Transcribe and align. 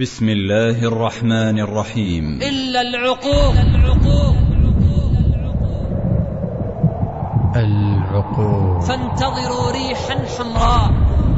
بسم 0.00 0.28
الله 0.28 0.84
الرحمن 0.84 1.58
الرحيم. 1.58 2.40
إلا 2.42 2.80
العقوق. 2.80 3.54
العقوق. 3.60 4.34
العقوق. 7.56 8.80
فانتظروا 8.80 9.70
ريحا 9.70 10.14
حمراء 10.14 10.90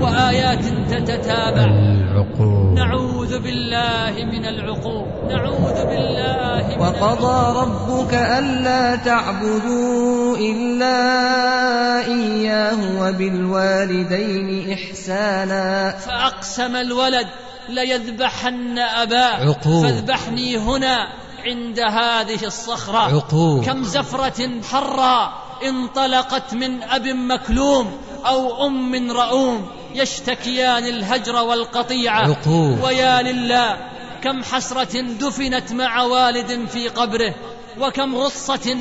وآيات 0.00 0.64
تتتابع. 0.90 1.64
العقوق. 1.64 2.78
نعوذ 2.78 3.42
بالله 3.42 4.24
من 4.24 4.44
العقوق. 4.44 5.32
نعوذ 5.32 5.86
بالله 5.86 6.76
من 6.76 6.82
وقضى 6.82 7.60
ربك 7.60 8.14
ألا 8.14 8.96
تعبدوا. 8.96 10.17
إلا 10.38 12.06
إياه 12.06 13.02
وبالوالدين 13.02 14.72
إحسانا 14.72 15.96
فأقسم 15.98 16.76
الولد 16.76 17.26
ليذبحن 17.68 18.78
أباه. 18.78 19.52
فاذبحني 19.62 20.58
هنا 20.58 21.08
عند 21.44 21.80
هذه 21.80 22.44
الصخرة 22.44 22.98
عقوق. 22.98 23.64
كم 23.64 23.84
زفرة 23.84 24.62
حراء 24.62 25.32
انطلقت 25.64 26.54
من 26.54 26.82
أب 26.82 27.06
مكلوم 27.06 27.92
أو 28.26 28.66
أم 28.66 29.12
رؤوم 29.12 29.66
يشتكيان 29.94 30.84
الهجر 30.84 31.36
والقطيعة 31.36 32.20
عقوق. 32.20 32.84
ويا 32.84 33.22
لله 33.22 33.76
كم 34.22 34.42
حسرة 34.42 35.00
دفنت 35.00 35.72
مع 35.72 36.02
والد 36.02 36.68
في 36.72 36.88
قبره 36.88 37.34
وكم 37.80 38.16
غصة 38.16 38.76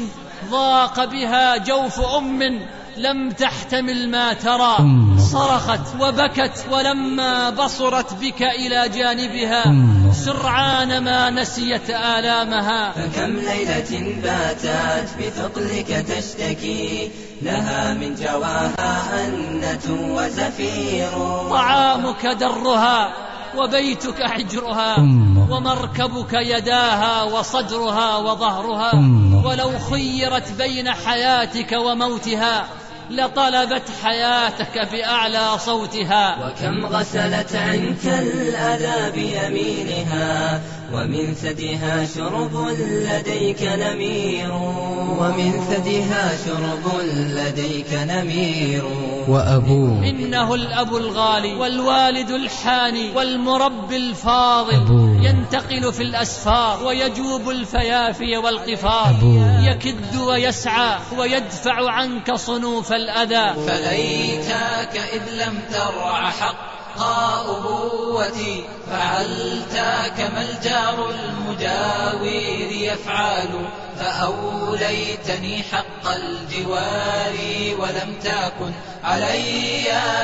ضاق 0.51 1.05
بها 1.05 1.57
جوف 1.57 1.99
أم 1.99 2.59
لم 2.97 3.31
تحتمل 3.31 4.09
ما 4.09 4.33
ترى. 4.33 4.77
صرخت 5.31 6.01
وبكت 6.01 6.65
ولما 6.71 7.49
بصرت 7.49 8.13
بك 8.13 8.41
إلى 8.41 8.89
جانبها. 8.89 9.63
سرعان 10.13 11.03
ما 11.03 11.29
نسيت 11.29 11.89
آلامها. 11.89 12.91
فكم 12.91 13.35
ليلة 13.35 14.15
باتت 14.23 15.09
بثقلك 15.19 16.05
تشتكي؟ 16.07 17.11
لها 17.41 17.93
من 17.93 18.15
جواها 18.15 19.25
أنة 19.25 20.15
وزفير. 20.15 21.09
طعامك 21.49 22.25
درها. 22.25 23.13
وبيتك 23.57 24.23
حجرها. 24.23 24.99
ومركبك 25.49 26.33
يداها 26.33 27.23
وصدرها 27.23 28.17
وظهرها. 28.17 28.91
ولو 29.45 29.79
خيرت 29.79 30.51
بين 30.51 30.91
حياتك 30.93 31.71
وموتها 31.71 32.67
لطلبت 33.09 33.83
حياتك 34.03 34.91
بأعلى 34.91 35.57
صوتها 35.57 36.47
وكم 36.47 36.85
غسلت 36.85 37.55
عنك 37.55 38.05
الأذى 38.05 39.11
بيمينها 39.11 40.61
ومن 40.93 41.33
ثديها 41.33 42.05
شرب 42.05 42.67
لديك 42.79 43.61
نمير 43.61 44.51
ومن 45.19 45.51
ثديها 45.69 46.37
شرب 46.45 47.01
لديك 47.11 47.93
نمير 47.93 48.83
وأبوه 49.27 50.09
إنه 50.09 50.53
الأب 50.53 50.95
الغالي 50.95 51.53
والوالد 51.53 52.31
الحاني 52.31 53.11
والمربي 53.15 53.97
الفاضل 53.97 54.75
أبوه. 54.75 55.21
ينتقل 55.23 55.93
في 55.93 56.03
الأسفار 56.03 56.83
ويجوب 56.83 57.49
الفيافي 57.49 58.37
والقفار 58.37 59.09
أبوه. 59.09 59.69
يكد 59.69 60.15
ويسعى 60.15 60.97
ويدفع 61.17 61.91
عنك 61.91 62.35
صنوف 62.35 62.93
الأذى 62.93 63.53
فليتاك 63.67 64.97
إذ 65.13 65.33
لم 65.33 65.59
ترع 65.71 66.29
حق 66.29 66.76
أبوتي 67.01 68.65
فعلت 68.91 69.81
كما 70.17 70.41
الجار 70.41 71.09
المجاور 71.09 72.71
يفعل؟ 72.71 73.67
فأوليتني 73.99 75.63
حق 75.63 76.07
الجوار 76.15 77.35
ولم 77.79 78.13
تكن 78.23 78.71
علي 79.03 79.83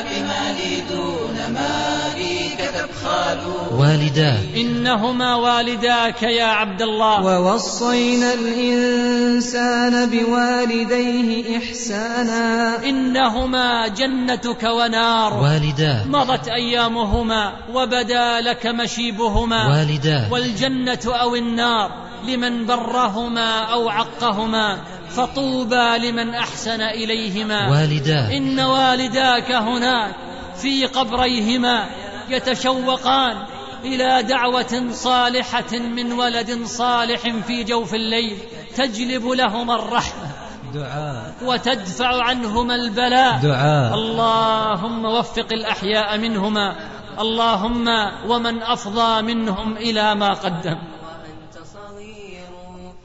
بمالي 0.10 0.82
دون 0.92 1.38
مالك 1.54 2.72
تبخال 2.76 3.40
والداه 3.72 4.40
إنهما 4.56 5.36
والداك 5.36 6.24
يا 6.24 6.46
عبد 6.46 6.82
الله. 6.82 7.26
ووصينا 7.26 8.34
الإنسان 8.34 10.10
بوالديه 10.10 11.58
إحسانا. 11.58 12.76
إنهما 12.84 13.88
جنتك 13.88 14.64
ونار. 14.64 15.34
والداه 15.34 16.04
مضت 16.06 16.48
أيامهما 16.48 17.54
وبدا 17.74 18.42
لك 18.42 18.68
مشيبهما. 18.68 19.68
والداه 19.68 20.32
والجنة 20.32 21.00
أو 21.06 21.36
النار. 21.36 22.13
لمن 22.28 22.66
برهما 22.66 23.60
أو 23.60 23.90
عقهما 23.90 24.78
فطوبى 25.10 25.98
لمن 25.98 26.36
أحسن 26.36 26.82
إليهما. 26.82 27.72
والداه 27.72 28.38
إن 28.38 28.60
والداك 28.60 29.52
هناك 29.52 30.16
في 30.62 30.86
قبريهما 30.86 31.86
يتشوقان 32.30 33.38
إلى 33.84 34.24
دعوة 34.24 34.84
صالحة 34.92 35.78
من 35.80 36.12
ولد 36.12 36.66
صالح 36.66 37.22
في 37.48 37.64
جوف 37.64 37.94
الليل 37.94 38.38
تجلب 38.76 39.28
لهما 39.28 39.76
الرحمة 39.76 40.32
دعاء. 40.74 41.34
وتدفع 41.46 42.24
عنهما 42.24 42.76
البلاء. 42.76 43.40
دعاء. 43.44 43.94
اللهم 43.94 45.06
وفق 45.06 45.48
الأحياء 45.52 46.18
منهما 46.18 46.76
اللهم 47.20 47.88
ومن 48.28 48.64
أفضى 48.64 49.22
منهم 49.22 49.78
إلى 49.78 50.16
ما 50.16 50.34
قدم. 50.34 50.78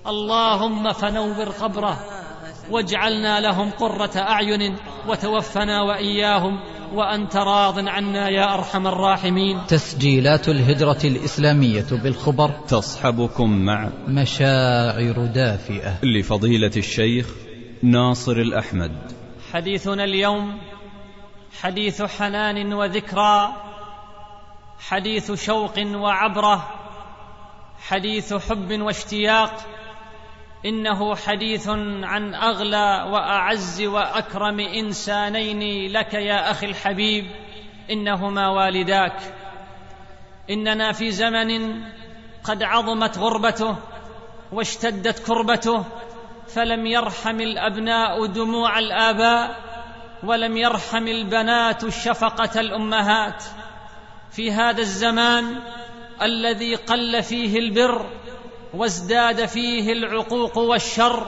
اللهم 0.08 0.92
فنور 0.92 1.48
قبره 1.48 1.98
واجعلنا 2.70 3.40
لهم 3.40 3.70
قرة 3.70 4.16
أعين 4.16 4.76
وتوفنا 5.08 5.82
وإياهم 5.82 6.60
وأنت 6.94 7.36
راض 7.36 7.88
عنا 7.88 8.28
يا 8.28 8.54
أرحم 8.54 8.86
الراحمين. 8.86 9.66
تسجيلات 9.66 10.48
الهجرة 10.48 10.98
الإسلامية 11.04 11.86
بالخبر. 11.90 12.50
تصحبكم 12.68 13.50
مع 13.50 13.88
مشاعر 14.08 15.26
دافئة. 15.34 15.98
لفضيلة 16.02 16.72
الشيخ 16.76 17.26
ناصر 17.82 18.32
الأحمد. 18.32 19.12
حديثنا 19.52 20.04
اليوم 20.04 20.58
حديث 21.60 22.02
حنان 22.02 22.72
وذكرى 22.72 23.52
حديث 24.80 25.32
شوق 25.32 25.78
وعبرة 25.78 26.68
حديث 27.88 28.34
حب 28.34 28.80
واشتياق 28.80 29.52
إنه 30.66 31.16
حديث 31.16 31.68
عن 32.02 32.34
أغلى 32.34 33.06
وأعز 33.12 33.82
وأكرم 33.82 34.60
إنسانين 34.60 35.92
لك 35.92 36.14
يا 36.14 36.50
أخي 36.50 36.66
الحبيب 36.66 37.26
إنهما 37.90 38.48
والداك. 38.48 39.34
إننا 40.50 40.92
في 40.92 41.10
زمن 41.10 41.82
قد 42.44 42.62
عظمت 42.62 43.18
غربته 43.18 43.76
واشتدت 44.52 45.26
كربته 45.26 45.84
فلم 46.48 46.86
يرحم 46.86 47.40
الأبناء 47.40 48.26
دموع 48.26 48.78
الآباء 48.78 49.56
ولم 50.22 50.56
يرحم 50.56 51.08
البنات 51.08 51.88
شفقة 51.88 52.60
الأمهات. 52.60 53.44
في 54.30 54.52
هذا 54.52 54.80
الزمان 54.80 55.60
الذي 56.22 56.74
قل 56.74 57.22
فيه 57.22 57.58
البر 57.58 58.06
وازداد 58.74 59.46
فيه 59.46 59.92
العقوق 59.92 60.58
والشر 60.58 61.26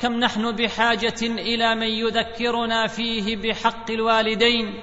كم 0.00 0.12
نحن 0.12 0.52
بحاجة 0.52 1.22
إلى 1.22 1.74
من 1.74 1.88
يذكرنا 1.88 2.86
فيه 2.86 3.36
بحق 3.36 3.90
الوالدين 3.90 4.82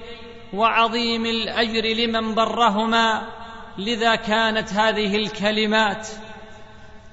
وعظيم 0.53 1.25
الأجر 1.25 1.85
لمن 1.85 2.35
برهما 2.35 3.27
لذا 3.77 4.15
كانت 4.15 4.73
هذه 4.73 5.15
الكلمات. 5.15 6.07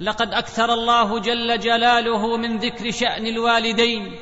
لقد 0.01 0.35
أكثر 0.35 0.73
الله 0.73 1.19
جل 1.19 1.59
جلاله 1.59 2.37
من 2.37 2.59
ذكر 2.59 2.91
شأن 2.91 3.27
الوالدين 3.27 4.17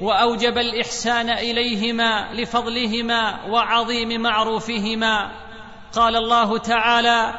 وأوجب 0.00 0.58
الإحسان 0.58 1.30
إليهما 1.30 2.32
لفضلهما 2.32 3.46
وعظيم 3.46 4.20
معروفهما. 4.20 5.30
قال 5.92 6.16
الله 6.16 6.58
تعالى 6.58 7.34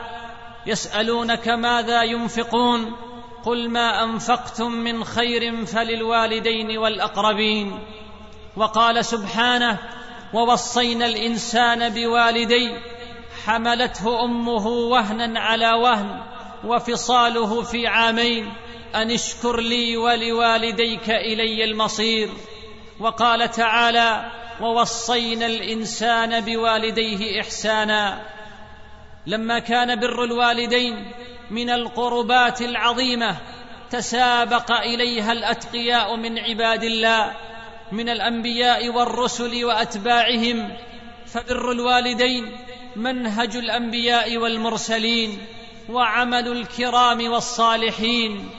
يسألونك 0.65 1.47
ماذا 1.47 2.03
ينفقون؟ 2.03 2.95
قل 3.45 3.69
ما 3.69 4.03
أنفقتم 4.03 4.71
من 4.71 5.03
خير 5.03 5.65
فللوالدين 5.65 6.77
والأقربين. 6.77 7.79
وقال 8.57 9.05
سبحانه 9.05 9.77
ووصينا 10.33 11.05
الإنسان 11.05 11.89
بوالديه 11.89 12.81
حملته 13.45 14.23
أمه 14.25 14.67
وهنا 14.67 15.39
على 15.39 15.71
وهن 15.73 16.21
وفصاله 16.65 17.61
في 17.61 17.87
عامين 17.87 18.53
أن 18.95 19.11
اشكر 19.11 19.59
لي 19.59 19.97
ولوالديك 19.97 21.09
إلي 21.09 21.63
المصير. 21.63 22.29
وقال 22.99 23.51
تعالى 23.51 24.31
ووصينا 24.61 25.45
الإنسان 25.45 26.41
بوالديه 26.41 27.41
إحسانا. 27.41 28.21
لما 29.27 29.59
كان 29.59 29.99
بر 29.99 30.23
الوالدين 30.23 31.11
من 31.51 31.69
القربات 31.69 32.61
العظيمة 32.61 33.37
تسابق 33.89 34.71
إليها 34.71 35.31
الأتقياء 35.31 36.15
من 36.15 36.39
عباد 36.39 36.83
الله 36.83 37.31
من 37.91 38.09
الأنبياء 38.09 38.89
والرسل 38.89 39.65
وأتباعهم. 39.65 40.77
فبر 41.25 41.71
الوالدين 41.71 42.57
منهج 42.95 43.55
الأنبياء 43.55 44.37
والمرسلين 44.37 45.45
وعمل 45.89 46.47
الكرام 46.47 47.31
والصالحين. 47.31 48.49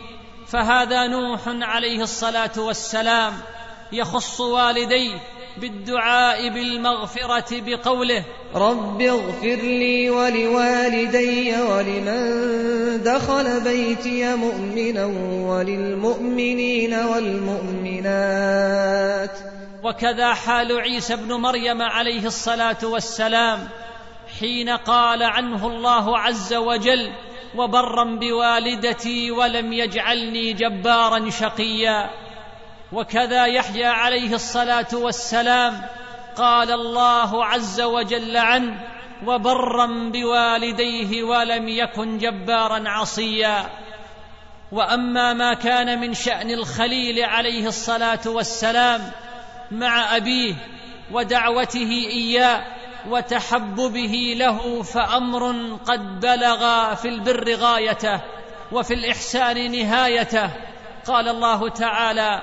فهذا 0.46 1.06
نوح 1.06 1.40
عليه 1.46 2.02
الصلاة 2.02 2.52
والسلام 2.56 3.32
يخص 3.92 4.40
والديه 4.40 5.18
بالدعاء 5.56 6.48
بالمغفرة 6.48 7.60
بقوله 7.60 8.24
رب 8.54 9.02
اغفر 9.02 9.56
لي 9.56 10.10
ولوالدي 10.10 11.60
ولمن 11.60 13.02
دخل 13.02 13.60
بيتي 13.64 14.34
مؤمنا 14.34 15.06
وللمؤمنين 15.50 16.94
والمؤمنات. 16.94 18.52
وكذا 19.82 20.34
حال 20.34 20.80
عيسى 20.80 21.14
ابن 21.14 21.34
مريم 21.34 21.82
عليه 21.82 22.26
الصلاة 22.26 22.78
والسلام 22.82 23.68
حين 24.40 24.68
قال 24.68 25.22
عنه 25.22 25.66
الله 25.66 26.18
عز 26.18 26.54
وجل 26.54 27.12
وبرا 27.56 28.04
بوالدتي 28.04 29.30
ولم 29.30 29.72
يجعلني 29.72 30.52
جبارا 30.52 31.30
شقيا. 31.30 32.10
وكذا 32.92 33.46
يحيى 33.46 33.86
عليه 33.86 34.34
الصلاة 34.34 34.88
والسلام 34.92 35.82
قال 36.36 36.72
الله 36.72 37.44
عز 37.44 37.80
وجل 37.80 38.36
عنه 38.36 38.80
وبرا 39.26 39.86
بوالديه 39.86 41.22
ولم 41.22 41.68
يكن 41.68 42.18
جبارا 42.18 42.88
عصيا 42.88 43.70
وأما 44.72 45.32
ما 45.32 45.54
كان 45.54 46.00
من 46.00 46.14
شأن 46.14 46.50
الخليل 46.50 47.24
عليه 47.24 47.66
الصلاة 47.66 48.20
والسلام 48.26 49.10
مع 49.70 50.16
أبيه 50.16 50.54
ودعوته 51.12 51.90
إياه 52.10 52.64
وتحببه 53.08 54.34
له 54.36 54.82
فأمر 54.82 55.76
قد 55.86 56.20
بلغ 56.20 56.94
في 56.94 57.08
البر 57.08 57.54
غايته 57.54 58.20
وفي 58.72 58.94
الإحسان 58.94 59.72
نهايته. 59.72 60.50
قال 61.06 61.28
الله 61.28 61.68
تعالى 61.68 62.42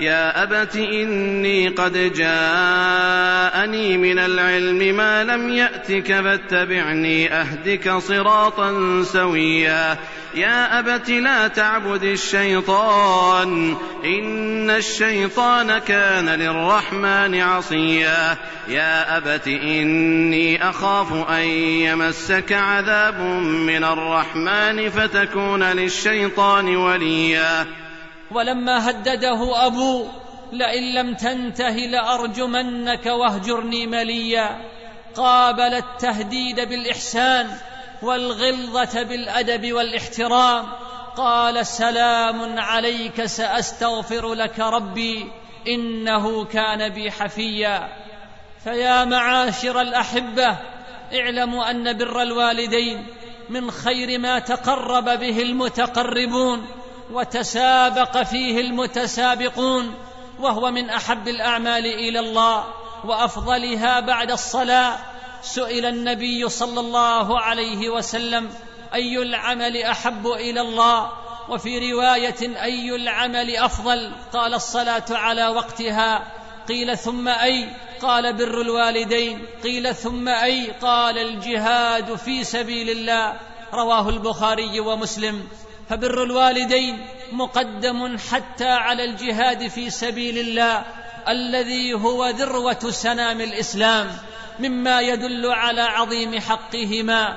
يا 0.00 0.42
أبت 0.42 0.76
إني 0.76 1.68
قد 1.68 1.92
جاءني 1.92 3.96
من 3.96 4.18
العلم 4.18 4.96
ما 4.96 5.24
لم 5.24 5.50
يأتك 5.50 6.06
فاتبعني 6.06 7.32
أهدك 7.32 7.92
صراطا 7.92 9.02
سويا. 9.02 9.96
يا 10.34 10.78
أبت 10.78 11.10
لا 11.10 11.48
تعبد 11.48 12.02
الشيطان 12.02 13.76
إن 14.04 14.70
الشيطان 14.70 15.78
كان 15.78 16.28
للرحمن 16.28 17.40
عصيا. 17.40 18.36
يا 18.68 19.16
أبت 19.16 19.48
إني 19.48 20.70
أخاف 20.70 21.30
أن 21.30 21.44
يمسك 21.88 22.52
عذاب 22.52 23.20
من 23.40 23.84
الرحمن 23.84 24.90
فتكون 24.90 25.62
للشيطان 25.62 26.76
وليا. 26.76 27.66
ولما 28.30 28.90
هدده 28.90 29.66
ابوه 29.66 30.10
لئن 30.52 30.94
لم 30.94 31.14
تنته 31.14 31.76
لأرجمنك 31.76 33.06
واهجرني 33.06 33.86
مليا. 33.86 34.60
قابل 35.14 35.74
التهديد 35.74 36.60
بالإحسان 36.60 37.50
والغلظة 38.02 39.02
بالأدب 39.02 39.72
والإحترام. 39.72 40.66
قال 41.16 41.66
سلام 41.66 42.58
عليك 42.58 43.24
سأستغفر 43.24 44.34
لك 44.34 44.60
ربي 44.60 45.30
إنه 45.68 46.44
كان 46.44 46.88
بي 46.88 47.10
حفيا. 47.10 47.88
فيا 48.64 49.04
معاشر 49.04 49.80
الأحبة 49.80 50.56
اعلموا 51.14 51.70
أن 51.70 51.98
بر 51.98 52.22
الوالدين 52.22 53.06
من 53.48 53.70
خير 53.70 54.18
ما 54.18 54.38
تقرب 54.38 55.04
به 55.04 55.42
المتقربون. 55.42 56.66
وتسابق 57.12 58.22
فيه 58.22 58.60
المتسابقون 58.60 59.94
وهو 60.40 60.70
من 60.70 60.90
أحب 60.90 61.28
الأعمال 61.28 61.86
إلى 61.86 62.20
الله 62.20 62.64
وأفضلها 63.04 64.00
بعد 64.00 64.30
الصلاة. 64.30 64.98
سئل 65.42 65.86
النبي 65.86 66.48
صلى 66.48 66.80
الله 66.80 67.40
عليه 67.40 67.88
وسلم 67.88 68.50
أي 68.94 69.22
العمل 69.22 69.82
أحب 69.82 70.26
إلى 70.26 70.60
الله؟ 70.60 71.10
وفي 71.48 71.92
رواية 71.92 72.62
أي 72.62 72.96
العمل 72.96 73.56
أفضل؟ 73.56 74.12
قال 74.32 74.54
الصلاة 74.54 75.04
على 75.10 75.48
وقتها. 75.48 76.32
قيل 76.68 76.98
ثم 76.98 77.28
أي؟ 77.28 77.68
قال 78.02 78.32
بر 78.32 78.60
الوالدين. 78.60 79.46
قيل 79.62 79.94
ثم 79.94 80.28
أي؟ 80.28 80.70
قال 80.82 81.18
الجهاد 81.18 82.14
في 82.14 82.44
سبيل 82.44 82.90
الله. 82.90 83.36
رواه 83.72 84.08
البخاري 84.08 84.80
ومسلم. 84.80 85.48
فبر 85.88 86.22
الوالدين 86.22 87.06
مقدم 87.32 88.18
حتى 88.30 88.68
على 88.68 89.04
الجهاد 89.04 89.68
في 89.68 89.90
سبيل 89.90 90.38
الله 90.38 90.84
الذي 91.28 91.94
هو 91.94 92.28
ذروة 92.28 92.90
سنام 92.90 93.40
الإسلام 93.40 94.18
مما 94.58 95.00
يدل 95.00 95.46
على 95.46 95.80
عظيم 95.80 96.40
حقهما. 96.40 97.36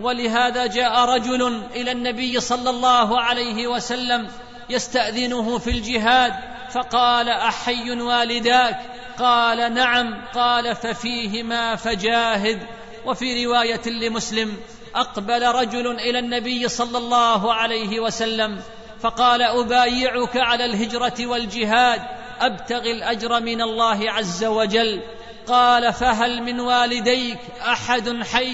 ولهذا 0.00 0.66
جاء 0.66 1.04
رجل 1.04 1.62
إلى 1.76 1.92
النبي 1.92 2.40
صلى 2.40 2.70
الله 2.70 3.20
عليه 3.20 3.66
وسلم 3.66 4.28
يستأذنه 4.70 5.58
في 5.58 5.70
الجهاد 5.70 6.34
فقال 6.70 7.28
أحي 7.28 7.90
والداك؟ 7.90 8.80
قال 9.18 9.74
نعم. 9.74 10.24
قال 10.34 10.76
ففيهما 10.76 11.76
فجاهد. 11.76 12.62
وفي 13.06 13.46
رواية 13.46 13.88
لمسلم 13.88 14.56
أقبل 14.94 15.46
رجل 15.46 15.86
إلى 15.86 16.18
النبي 16.18 16.68
صلى 16.68 16.98
الله 16.98 17.54
عليه 17.54 18.00
وسلم 18.00 18.62
فقال 19.00 19.42
أبايعك 19.42 20.36
على 20.36 20.64
الهجرة 20.64 21.26
والجهاد 21.26 22.02
ابتغي 22.40 22.92
الأجر 22.92 23.40
من 23.40 23.62
الله 23.62 24.10
عز 24.10 24.44
وجل. 24.44 25.02
قال 25.46 25.92
فهل 25.92 26.42
من 26.42 26.60
والديك 26.60 27.38
أحد 27.60 28.22
حي؟ 28.22 28.52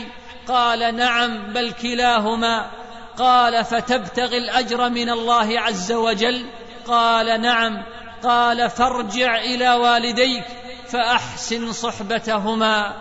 قال 0.48 0.96
نعم 0.96 1.52
بل 1.52 1.72
كلاهما. 1.72 2.70
قال 3.18 3.64
فتبتغي 3.64 4.38
الأجر 4.38 4.88
من 4.88 5.10
الله 5.10 5.60
عز 5.60 5.92
وجل؟ 5.92 6.46
قال 6.86 7.40
نعم. 7.40 7.82
قال 8.22 8.70
فارجع 8.70 9.36
إلى 9.36 9.74
والديك 9.74 10.44
فأحسن 10.88 11.72
صحبتهما. 11.72 12.94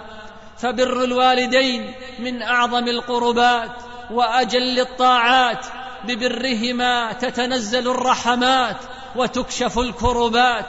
فبر 0.58 1.04
الوالدين 1.04 1.94
من 2.20 2.42
أعظم 2.42 2.88
القربات 2.88 3.72
وأجل 4.12 4.80
الطاعات 4.80 5.66
ببرهما 6.04 7.14
تتنزل 7.14 7.88
الرحمات 7.92 8.78
وتكشف 9.16 9.80
الكربات. 9.80 10.66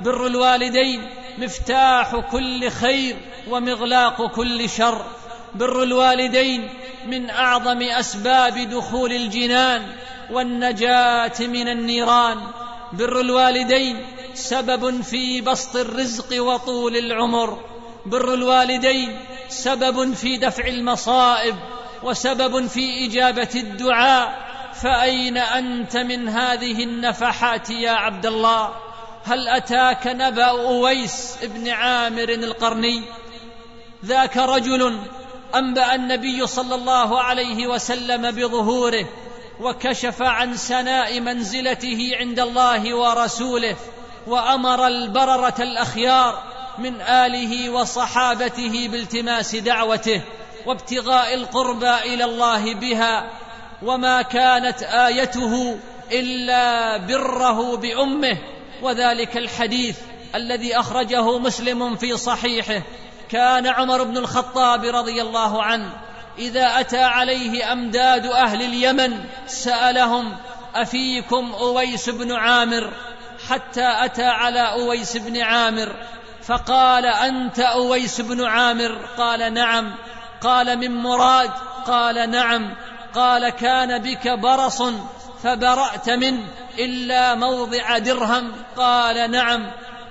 بر 0.00 0.26
الوالدين 0.26 1.10
مفتاح 1.38 2.16
كل 2.16 2.70
خير 2.70 3.16
ومغلاق 3.48 4.26
كل 4.26 4.68
شر. 4.68 5.04
بر 5.54 5.82
الوالدين 5.82 6.68
من 7.06 7.30
أعظم 7.30 7.82
أسباب 7.82 8.58
دخول 8.58 9.12
الجنان 9.12 9.82
والنجاة 10.30 11.40
من 11.40 11.68
النيران. 11.68 12.38
بر 12.92 13.20
الوالدين 13.20 14.06
سبب 14.34 15.02
في 15.02 15.40
بسط 15.40 15.76
الرزق 15.76 16.42
وطول 16.42 16.96
العمر. 16.96 17.75
بر 18.06 18.34
الوالدين 18.34 19.20
سبب 19.48 20.14
في 20.14 20.36
دفع 20.36 20.66
المصائب 20.66 21.56
وسبب 22.02 22.66
في 22.66 23.06
إجابة 23.06 23.50
الدعاء. 23.54 24.46
فأين 24.82 25.36
أنت 25.36 25.96
من 25.96 26.28
هذه 26.28 26.84
النفحات 26.84 27.70
يا 27.70 27.90
عبد 27.90 28.26
الله 28.26 28.74
هل 29.24 29.48
أتاك 29.48 30.06
نبأ 30.06 30.44
أويس 30.44 31.38
بن 31.42 31.68
عامر 31.68 32.28
القرني؟ 32.28 33.02
ذاك 34.04 34.36
رجل 34.36 34.98
أنبأ 35.54 35.94
النبي 35.94 36.46
صلى 36.46 36.74
الله 36.74 37.20
عليه 37.20 37.66
وسلم 37.66 38.30
بظهوره 38.30 39.08
وكشف 39.60 40.22
عن 40.22 40.56
سناء 40.56 41.20
منزلته 41.20 42.10
عند 42.20 42.40
الله 42.40 42.94
ورسوله 42.94 43.76
وأمر 44.26 44.86
البررة 44.86 45.54
الأخيار 45.60 46.42
من 46.78 47.00
آله 47.00 47.70
وصحابته 47.70 48.88
بالتماس 48.92 49.56
دعوته 49.56 50.22
وابتغاء 50.66 51.34
القربى 51.34 51.94
إلى 51.94 52.24
الله 52.24 52.74
بها 52.74 53.30
وما 53.82 54.22
كانت 54.22 54.82
آيته 54.82 55.78
إلا 56.12 56.96
بره 56.96 57.76
بأمه. 57.76 58.38
وذلك 58.82 59.36
الحديث 59.36 59.98
الذي 60.34 60.78
أخرجه 60.78 61.38
مسلم 61.38 61.96
في 61.96 62.16
صحيحه. 62.16 62.82
كان 63.28 63.66
عمر 63.66 64.02
بن 64.04 64.16
الخطاب 64.16 64.84
رضي 64.84 65.22
الله 65.22 65.62
عنه 65.62 65.92
إذا 66.38 66.80
أتى 66.80 67.02
عليه 67.02 67.72
أمداد 67.72 68.26
أهل 68.26 68.62
اليمن 68.62 69.24
سألهم 69.46 70.36
أفيكم 70.74 71.52
أويس 71.52 72.10
بن 72.10 72.32
عامر؟ 72.32 72.92
حتى 73.48 74.04
أتى 74.04 74.24
على 74.24 74.60
أويس 74.60 75.16
بن 75.16 75.42
عامر 75.42 75.96
فقال 76.46 77.06
أنت 77.06 77.60
أويس 77.60 78.20
بن 78.20 78.44
عامر؟ 78.44 79.06
قال 79.18 79.54
نعم. 79.54 79.94
قال 80.40 80.78
من 80.78 80.96
مراد؟ 80.96 81.50
قال 81.86 82.30
نعم. 82.30 82.74
قال 83.14 83.48
كان 83.48 84.02
بك 84.02 84.28
برص 84.28 84.82
فبرأت 85.42 86.10
منه 86.10 86.44
إلا 86.78 87.34
موضع 87.34 87.98
درهم. 87.98 88.52
قال 88.76 89.30
نعم. 89.30 89.70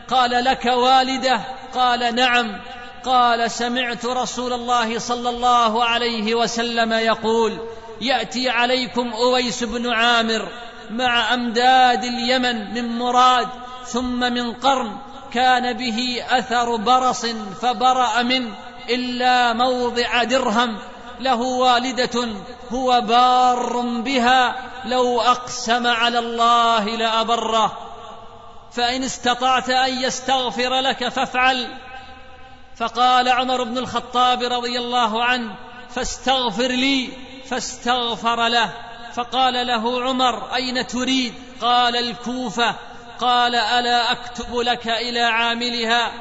قال 0.09 0.43
لك 0.43 0.65
والده؟ 0.65 1.41
قال 1.75 2.15
نعم. 2.15 2.61
قال 3.05 3.51
سمعت 3.51 4.05
رسول 4.05 4.53
الله 4.53 4.99
صلى 4.99 5.29
الله 5.29 5.85
عليه 5.85 6.35
وسلم 6.35 6.93
يقول 6.93 7.59
يأتي 8.01 8.49
عليكم 8.49 9.13
أويس 9.13 9.63
بن 9.63 9.93
عامر 9.93 10.49
مع 10.89 11.33
أمداد 11.33 12.03
اليمن 12.03 12.73
من 12.73 12.97
مراد 12.97 13.47
ثم 13.85 14.19
من 14.19 14.53
قرن 14.53 14.97
كان 15.35 15.73
به 15.73 16.23
أثر 16.29 16.75
برص 16.75 17.25
فبرأ 17.61 18.21
منه 18.21 18.55
إلا 18.89 19.53
موضع 19.53 20.23
درهم 20.23 20.79
له 21.19 21.41
والدة 21.41 22.27
هو 22.71 23.01
بار 23.01 23.79
بها 23.81 24.55
لو 24.85 25.21
أقسم 25.21 25.87
على 25.87 26.19
الله 26.19 26.85
لأبره. 26.85 27.77
فإن 28.71 29.03
استطعت 29.03 29.69
أن 29.69 30.03
يستغفر 30.03 30.79
لك 30.79 31.07
فافعل. 31.09 31.67
فقال 32.77 33.29
عمر 33.29 33.63
بن 33.63 33.77
الخطاب 33.77 34.43
رضي 34.43 34.79
الله 34.79 35.23
عنه 35.23 35.55
فاستغفر 35.89 36.67
لي 36.67 37.09
فاستغفر 37.49 38.47
له. 38.47 38.71
فقال 39.13 39.67
له 39.67 40.03
عمر 40.03 40.55
أين 40.55 40.87
تريد؟ 40.87 41.33
قال 41.61 41.95
الكوفة. 41.95 42.75
قال 43.19 43.55
ألا 43.55 44.11
أكتب 44.11 44.55
لك 44.55 44.87
إلى 44.87 45.19
عاملها؟ 45.19 46.11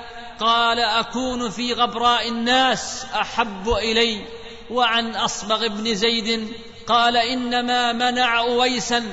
قال 0.40 0.80
أكون 0.80 1.50
في 1.50 1.72
غبراء 1.72 2.28
الناس 2.28 3.06
أحب 3.14 3.68
إلي. 3.68 4.24
وعن 4.70 5.16
أصبغ 5.16 5.68
بن 5.68 5.94
زيد 5.94 6.48
قال 6.86 7.16
إنما 7.16 7.92
منع 7.92 8.38
أويسا 8.38 9.04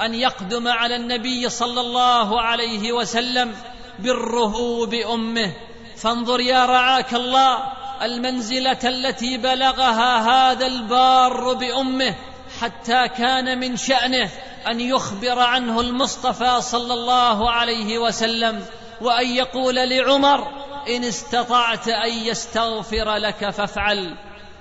أن 0.00 0.14
يقدم 0.14 0.68
على 0.68 0.96
النبي 0.96 1.48
صلى 1.48 1.80
الله 1.80 2.40
عليه 2.40 2.92
وسلم 2.92 3.54
بره 3.98 4.86
بامه 4.86 5.52
فانظر 5.96 6.40
يا 6.40 6.66
رعاك 6.66 7.14
الله 7.14 7.58
المنزلة 8.02 8.78
التي 8.84 9.36
بلغها 9.36 10.18
هذا 10.18 10.66
البار 10.66 11.52
بأمه 11.52 12.14
حتى 12.60 13.08
كان 13.08 13.58
من 13.60 13.76
شأنه. 13.76 14.30
أن 14.66 14.80
يخبر 14.80 15.38
عنه 15.38 15.80
المصطفى 15.80 16.60
صلى 16.60 16.94
الله 16.94 17.50
عليه 17.50 17.98
وسلم 17.98 18.64
وأن 19.00 19.26
يقول 19.26 19.74
لعمر 19.74 20.48
إن 20.88 21.04
استطعت 21.04 21.88
أن 21.88 22.12
يستغفر 22.12 23.16
لك 23.16 23.50
فافعل. 23.50 24.16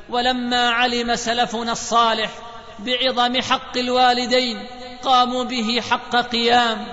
ولما 0.09 0.69
علم 0.69 1.15
سلفنا 1.15 1.71
الصالح 1.71 2.31
بعظم 2.79 3.41
حق 3.41 3.77
الوالدين 3.77 4.67
قاموا 5.03 5.43
به 5.43 5.81
حق 5.81 6.15
قيام 6.15 6.85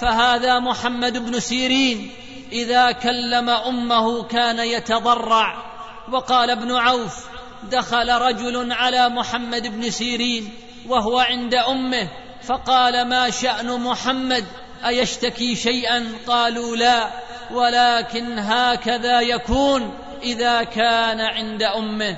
فهذا 0.00 0.58
محمد 0.58 1.18
بن 1.18 1.40
سيرين 1.40 2.10
إذا 2.52 2.92
كلم 2.92 3.50
أمه 3.50 4.22
كان 4.22 4.58
يتضرع. 4.58 5.70
وقال 6.12 6.50
ابن 6.50 6.72
عوف 6.72 7.26
دخل 7.62 8.10
رجل 8.10 8.72
على 8.72 9.08
محمد 9.08 9.66
بن 9.66 9.90
سيرين 9.90 10.50
وهو 10.88 11.18
عند 11.18 11.54
أمه 11.54 12.08
فقال 12.50 13.08
ما 13.08 13.30
شأن 13.30 13.80
محمد 13.80 14.44
أيشتكي 14.86 15.56
شيئا؟ 15.56 16.12
قالوا 16.26 16.76
لا 16.76 17.10
ولكن 17.50 18.38
هكذا 18.38 19.20
يكون 19.20 19.98
إذا 20.22 20.62
كان 20.62 21.20
عند 21.20 21.62
أمه. 21.62 22.16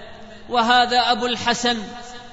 وهذا 0.49 1.13
أبو 1.13 1.27
الحسن 1.27 1.79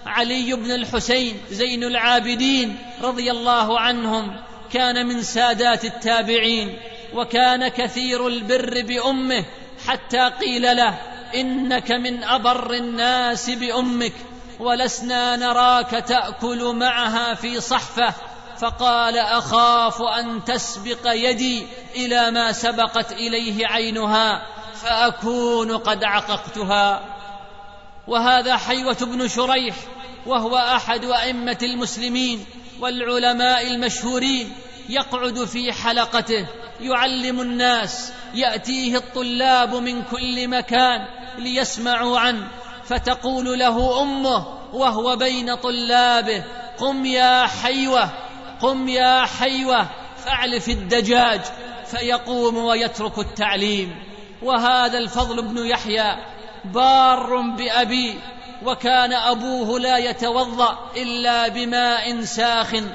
علي 0.06 0.54
بن 0.54 0.72
الحسين 0.72 1.38
زين 1.52 1.84
العابدين 1.84 2.78
رضي 3.04 3.32
الله 3.32 3.80
عنهم 3.80 4.36
كان 4.74 5.08
من 5.08 5.24
سادات 5.24 5.86
التابعين 5.86 6.78
وكان 7.14 7.68
كثير 7.68 8.28
البر 8.28 8.82
بأمه 8.82 9.46
حتى 9.88 10.30
قيل 10.30 10.78
له 10.78 10.98
إنك 11.36 11.92
من 11.92 12.24
أبر 12.24 12.74
الناس 12.74 13.50
بأمك. 13.50 14.14
ولسنا 14.60 15.36
نراك 15.36 15.92
تأكل 15.92 16.76
معها 16.76 17.34
في 17.34 17.62
صحفة. 17.62 18.14
فقال 18.58 19.18
أخاف 19.18 20.02
أن 20.02 20.44
تسبق 20.44 21.00
يدي 21.06 21.68
إلى 21.96 22.32
ما 22.32 22.52
سبقت 22.52 23.12
إليه 23.12 23.68
عينها 23.68 24.42
فأكون 24.82 25.78
قد 25.78 26.04
عققتها. 26.04 27.02
وهذا 28.08 28.58
حيوة 28.58 28.98
بن 29.02 29.28
شريح 29.28 29.76
وهو 30.26 30.58
أحد 30.58 31.06
أئمة 31.06 31.58
المسلمين 31.64 32.46
والعلماء 32.80 33.68
المشهورين 33.68 34.56
يقعد 34.90 35.46
في 35.46 35.74
حلقته 35.74 36.48
يعلم 36.82 37.42
الناس 37.42 38.14
يأتيه 38.34 38.98
الطلاب 38.98 39.76
من 39.76 40.04
كل 40.04 40.48
مكان 40.48 41.08
ليسمعوا 41.38 42.20
عنه. 42.20 42.48
فتقول 42.90 43.60
له 43.60 44.02
أمه 44.02 44.48
وهو 44.74 45.16
بين 45.16 45.56
طلابه 45.56 46.44
قم 46.78 47.06
يا 47.06 47.48
حيوة 47.48 48.10
قم 48.62 48.88
يا 48.88 49.26
حيوة 49.26 49.88
فأعلف 50.26 50.70
الدجاج. 50.70 51.42
فيقوم 51.86 52.58
ويترك 52.58 53.20
التعليم. 53.20 53.96
وهذا 54.42 54.98
الفضل 54.98 55.42
بن 55.42 55.66
يحيى 55.66 56.16
بار 56.66 57.42
بابيه 57.42 58.14
وكان 58.66 59.14
أبوه 59.14 59.80
لا 59.80 59.98
يتوضأ 59.98 60.92
إلا 60.98 61.48
بماء 61.48 62.22
ساخن 62.22 62.88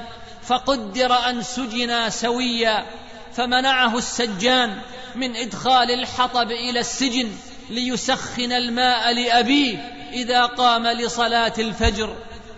فقدر 0.43 1.29
أن 1.31 1.43
سجنا 1.43 2.09
سويا 2.09 2.87
فمنعه 3.33 3.99
السجان 3.99 4.79
من 5.15 5.37
إدخال 5.37 5.91
الحطب 5.91 6.51
إلى 6.51 6.81
السجن. 6.81 7.33
ليسخن 7.71 8.53
الماء 8.53 9.13
لأبيه 9.13 9.93
إذا 10.13 10.47
قام 10.47 10.87
لصلاة 10.87 11.53
الفجر. 11.59 12.17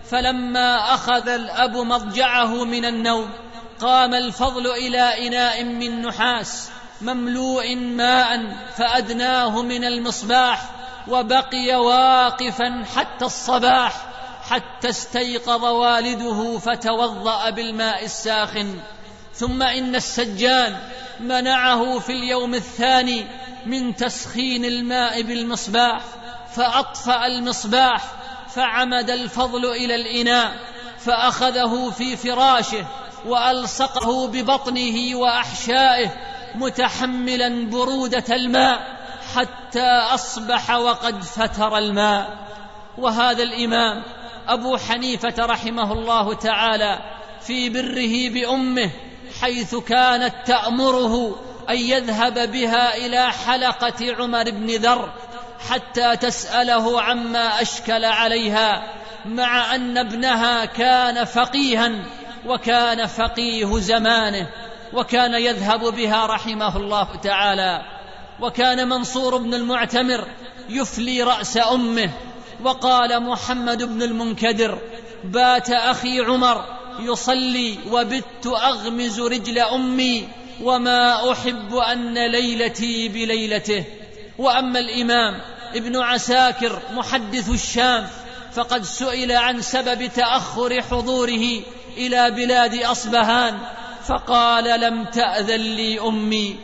فلما 0.09 0.93
أخذ 0.93 1.29
الأب 1.29 1.77
مضجعه 1.77 2.63
من 2.63 2.85
النوم 2.85 3.29
قام 3.81 4.13
الفضل 4.13 4.67
إلى 4.67 5.27
إناء 5.27 5.63
من 5.63 6.01
نحاس 6.01 6.69
مملوء 7.01 7.75
ماء 7.75 8.55
فأدناه 8.77 9.61
من 9.61 9.83
المصباح 9.83 10.69
وبقي 11.07 11.75
واقفا 11.75 12.83
حتى 12.95 13.25
الصباح 13.25 14.05
حتى 14.49 14.89
استيقظ 14.89 15.63
والده 15.63 16.57
فتوضأ 16.57 17.49
بالماء 17.49 18.05
الساخن. 18.05 18.79
ثم 19.33 19.63
إن 19.63 19.95
السجان 19.95 20.77
منعه 21.19 21.99
في 21.99 22.11
اليوم 22.11 22.53
الثاني 22.53 23.27
من 23.67 23.95
تسخين 23.95 24.65
الماء 24.65 25.21
بالمصباح 25.21 26.01
فأطفأ 26.55 27.25
المصباح 27.25 28.03
فعمد 28.49 29.09
الفضل 29.09 29.65
إلى 29.65 29.95
الإناء 29.95 30.53
فأخذه 30.99 31.89
في 31.89 32.15
فراشه 32.17 32.85
وألصقه 33.25 34.27
ببطنه 34.27 35.15
وأحشائه 35.15 36.13
متحملا 36.55 37.69
برودة 37.69 38.35
الماء 38.35 38.97
حتى 39.35 39.89
أصبح 40.13 40.71
وقد 40.71 41.23
فتر 41.23 41.77
الماء. 41.77 42.37
وهذا 42.97 43.43
الإمام 43.43 44.03
أبو 44.47 44.77
حنيفة 44.77 45.45
رحمه 45.45 45.93
الله 45.93 46.33
تعالى 46.33 46.99
في 47.41 47.69
بره 47.69 48.33
بأمه 48.33 48.91
حيث 49.41 49.75
كانت 49.75 50.35
تأمره 50.45 51.35
أن 51.69 51.77
يذهب 51.77 52.51
بها 52.51 52.97
إلى 52.97 53.31
حلقة 53.31 54.15
عمر 54.19 54.43
بن 54.51 54.67
ذر 54.67 55.13
حتى 55.69 56.15
تسأله 56.15 57.01
عما 57.01 57.61
أشكل 57.61 58.05
عليها 58.05 58.93
مع 59.25 59.75
أن 59.75 59.97
ابنها 59.97 60.65
كان 60.65 61.25
فقيها 61.25 61.91
وكان 62.45 63.05
فقيه 63.05 63.79
زمانه 63.79 64.47
وكان 64.93 65.33
يذهب 65.33 65.79
بها 65.79 66.25
رحمه 66.25 66.77
الله 66.77 67.15
تعالى. 67.15 67.97
وكان 68.41 68.89
منصور 68.89 69.37
بن 69.37 69.53
المعتمر 69.53 70.27
يفلي 70.69 71.23
رأس 71.23 71.57
أمه 71.57 72.09
وقال 72.63 73.23
محمد 73.23 73.83
بن 73.83 74.01
المنكدر 74.01 74.79
بات 75.23 75.69
أخي 75.69 76.19
عمر 76.19 76.65
يصلي 76.99 77.77
وبت 77.91 78.45
أغمز 78.45 79.19
رجل 79.19 79.59
أمي 79.59 80.27
وما 80.61 81.31
احب 81.31 81.75
ان 81.75 82.13
ليلتي 82.13 83.07
بليلته 83.07 83.83
واما 84.37 84.79
الامام 84.79 85.41
ابن 85.75 85.97
عساكر 85.97 86.81
محدث 86.93 87.49
الشام 87.49 88.07
فقد 88.53 88.83
سئل 88.83 89.31
عن 89.31 89.61
سبب 89.61 90.07
تاخر 90.15 90.81
حضوره 90.81 91.61
إلى 91.97 92.31
بلاد 92.31 92.75
اصبهان 92.75 93.57
فقال 94.05 94.81
لم 94.81 95.03
تاذن 95.03 95.61
لي 95.61 95.99
امي 95.99 96.55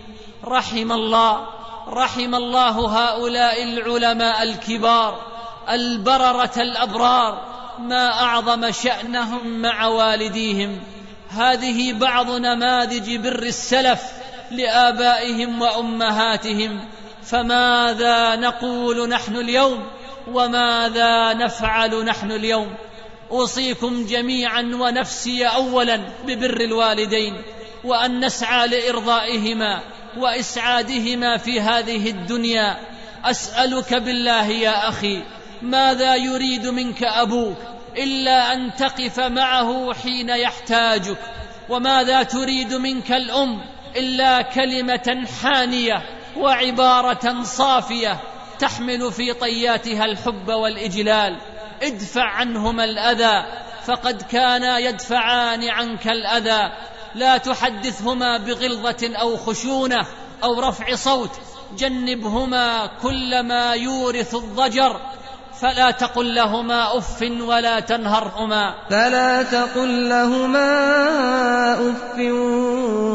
رحم 0.46 0.92
الله 0.92 1.48
رحم 1.88 2.36
الله 2.36 2.70
هؤلاء 2.70 3.64
العلماء 3.64 4.44
الكبار 4.44 5.22
البرره 5.70 6.54
الابرار 6.58 7.46
ما 7.80 8.22
اعظم 8.22 8.72
شانهم 8.72 9.62
مع 9.62 9.88
والديهم 9.88 10.80
هذه 11.36 11.94
بعض 11.94 12.32
نماذج 12.32 13.16
بر 13.16 13.44
السلف 13.44 14.02
لآبائهم 14.52 15.62
وأمهاتهم. 15.62 16.86
فماذا 17.24 18.36
نقول 18.36 19.10
نحن 19.10 19.36
اليوم؟ 19.36 19.88
وماذا 20.28 21.34
نفعل 21.34 22.06
نحن 22.06 22.32
اليوم؟ 22.32 22.76
أوصيكم 23.32 24.06
جميعا 24.06 24.62
ونفسي 24.62 25.46
اولا 25.46 26.00
ببر 26.28 26.62
الوالدين 26.62 27.42
وأن 27.84 28.26
نسعى 28.26 28.68
لإرضائهما 28.68 29.82
وإسعادهما 30.18 31.38
في 31.38 31.62
هذه 31.62 32.10
الدنيا. 32.10 32.78
أسألك 33.26 33.94
بالله 33.94 34.48
يا 34.48 34.90
أخي 34.90 35.24
ماذا 35.62 36.16
يريد 36.16 36.68
منك 36.68 37.04
أبوك؟ 37.04 37.58
إلا 37.98 38.54
أن 38.54 38.76
تقف 38.76 39.20
معه 39.20 39.94
حين 39.94 40.30
يحتاجك 40.30 41.18
وماذا 41.70 42.24
تريد 42.24 42.74
منك 42.74 43.12
الأم 43.12 43.62
إلا 43.96 44.42
كلمة 44.42 45.28
حانية 45.42 46.04
وعبارة 46.38 47.44
صافية 47.44 48.20
تحمل 48.60 49.12
في 49.12 49.34
طياتها 49.34 50.06
الحب 50.06 50.48
والإجلال. 50.48 51.38
ادفع 51.82 52.24
عنهما 52.24 52.84
الأذى 52.84 53.46
فقد 53.86 54.22
كانا 54.22 54.78
يدفعان 54.78 55.70
عنك 55.70 56.08
الأذى. 56.08 56.72
لا 57.16 57.38
تحدثهما 57.38 58.38
بغلظة 58.38 59.12
أو 59.16 59.38
خشونة 59.38 60.08
أو 60.44 60.60
رفع 60.60 60.96
صوت 60.96 61.32
جنبهما 61.78 62.86
كل 63.02 63.44
ما 63.44 63.74
يورث 63.74 64.36
الضجر. 64.36 65.02
فلا 65.64 65.92
تقل 65.92 66.36
لهما 66.36 66.98
أف 66.98 67.22
ولا 67.22 67.80
تنهرهما. 67.80 68.74
فلا 68.90 69.44
تقل 69.44 70.10
لهما 70.10 70.70
أف 71.74 72.20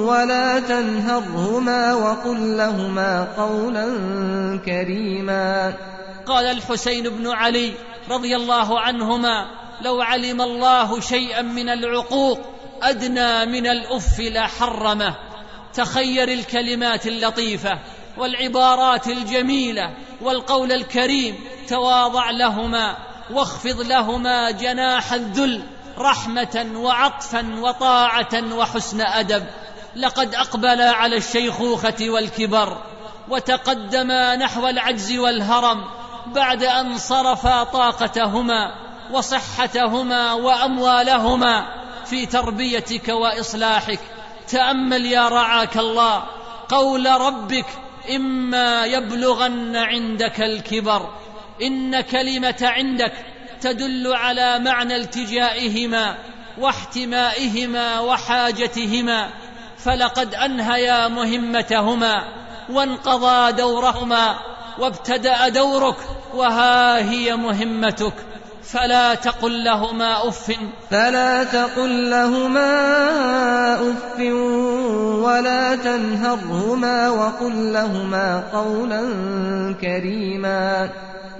ولا 0.09 0.61
تنهرهما 0.61 1.95
وقل 1.95 2.57
لهما 2.57 3.29
قولا 3.37 3.87
كريما. 4.67 5.75
قال 6.27 6.47
الحسين 6.47 7.09
بن 7.09 7.31
علي 7.31 7.73
رضي 8.11 8.37
الله 8.37 8.81
عنهما 8.81 9.47
لو 9.83 10.01
علم 10.01 10.43
الله 10.43 11.01
شيئا 11.01 11.43
من 11.43 11.69
العقوق 11.69 12.41
أدنى 12.83 13.47
من 13.47 13.67
الأف 13.67 14.21
لحرمه. 14.21 15.15
تخير 15.75 16.29
الكلمات 16.29 17.07
اللطيفة. 17.07 17.79
والعبارات 18.19 19.07
الجميلة 19.07 19.95
والقول 20.21 20.73
الكريم 20.73 21.45
تواضع 21.69 22.31
لهما 22.31 22.97
واخفض 23.31 23.81
لهما 23.81 24.51
جناح 24.51 25.13
الذل 25.13 25.63
رحمة 25.99 26.67
وعطفا 26.75 27.61
وطاعة 27.61 28.55
وحسن 28.55 29.01
أدب. 29.01 29.47
لقد 29.97 30.35
اقبلا 30.35 30.91
على 30.91 31.17
الشيخوخة 31.17 32.11
والكبر 32.11 32.79
وتقدما 33.29 34.37
نحو 34.37 34.69
العجز 34.69 35.19
والهرم 35.19 35.85
بعد 36.27 36.63
أن 36.63 36.99
صرفا 36.99 37.65
طاقتهما 37.65 38.75
وصحتهما 39.13 40.33
وأموالهما 40.33 41.67
في 42.07 42.27
تربيتك 42.27 43.09
وإصلاحك. 43.09 44.01
تأمل 44.49 45.07
يا 45.07 45.29
رعاك 45.29 45.77
الله 45.77 46.23
قول 46.69 47.07
ربك 47.07 47.67
إما 48.17 48.87
يبلغن 48.87 49.77
عندك 49.77 50.41
الكبر 50.41 51.15
إن 51.63 52.01
كلمة 52.01 52.57
عندك 52.63 53.13
تدل 53.61 54.13
على 54.13 54.59
معنى 54.59 54.97
التجائهما 54.97 56.19
واحتمائهما 56.59 58.01
وحاجتهما 58.01 59.31
فلقد 59.79 60.35
أنهيا 60.35 61.09
مهمتهما 61.09 62.25
وانقضى 62.71 63.53
دورهما 63.53 64.39
وابتدأ 64.79 65.49
دورك 65.49 65.97
وها 66.35 66.99
هي 67.11 67.37
مهمتك. 67.37 68.15
فلا 68.73 69.15
تقل 69.15 69.65
لهما 69.65 70.29
أف. 70.29 70.53
فلا 70.91 71.45
تقل 71.45 72.11
لهما 72.11 72.71
أف 73.75 74.21
ولا 75.25 75.77
تنهرهما 75.77 77.09
وقل 77.09 77.73
لهما 77.73 78.51
قولا 78.53 79.03
كريما. 79.81 80.91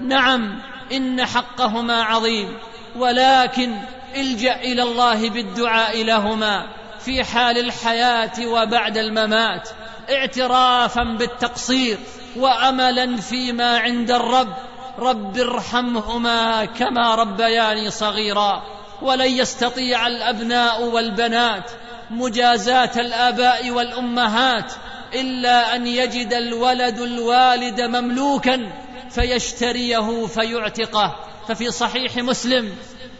نعم 0.01 0.59
إن 0.91 1.25
حقهما 1.25 2.03
عظيم 2.03 2.57
ولكن 2.95 3.75
الجأ 4.15 4.55
إلى 4.55 4.83
الله 4.83 5.29
بالدعاء 5.29 6.03
لهما 6.03 6.67
في 6.99 7.23
حال 7.23 7.57
الحياة 7.57 8.47
وبعد 8.47 8.97
الممات 8.97 9.69
اعترافا 10.09 11.03
بالتقصير 11.03 11.97
واملا 12.35 13.17
فيما 13.17 13.77
عند 13.77 14.11
الرب. 14.11 14.53
رب 14.99 15.37
ارحمهما 15.37 16.65
كما 16.65 17.15
ربياني 17.15 17.91
صغيرا 17.91 18.63
ولن 19.01 19.31
يستطيع 19.31 20.07
الأبناء 20.07 20.83
والبنات 20.83 21.71
مجازاة 22.09 22.91
الآباء 22.95 23.71
والأمهات 23.71 24.73
إلا 25.13 25.75
أن 25.75 25.87
يجد 25.87 26.33
الولد 26.33 26.99
الوالد 26.99 27.81
مملوكا 27.81 28.71
فيشتريه 29.09 30.25
فيعتقه. 30.25 31.15
ففي 31.47 31.71
صحيح 31.71 32.17
مسلم 32.17 32.75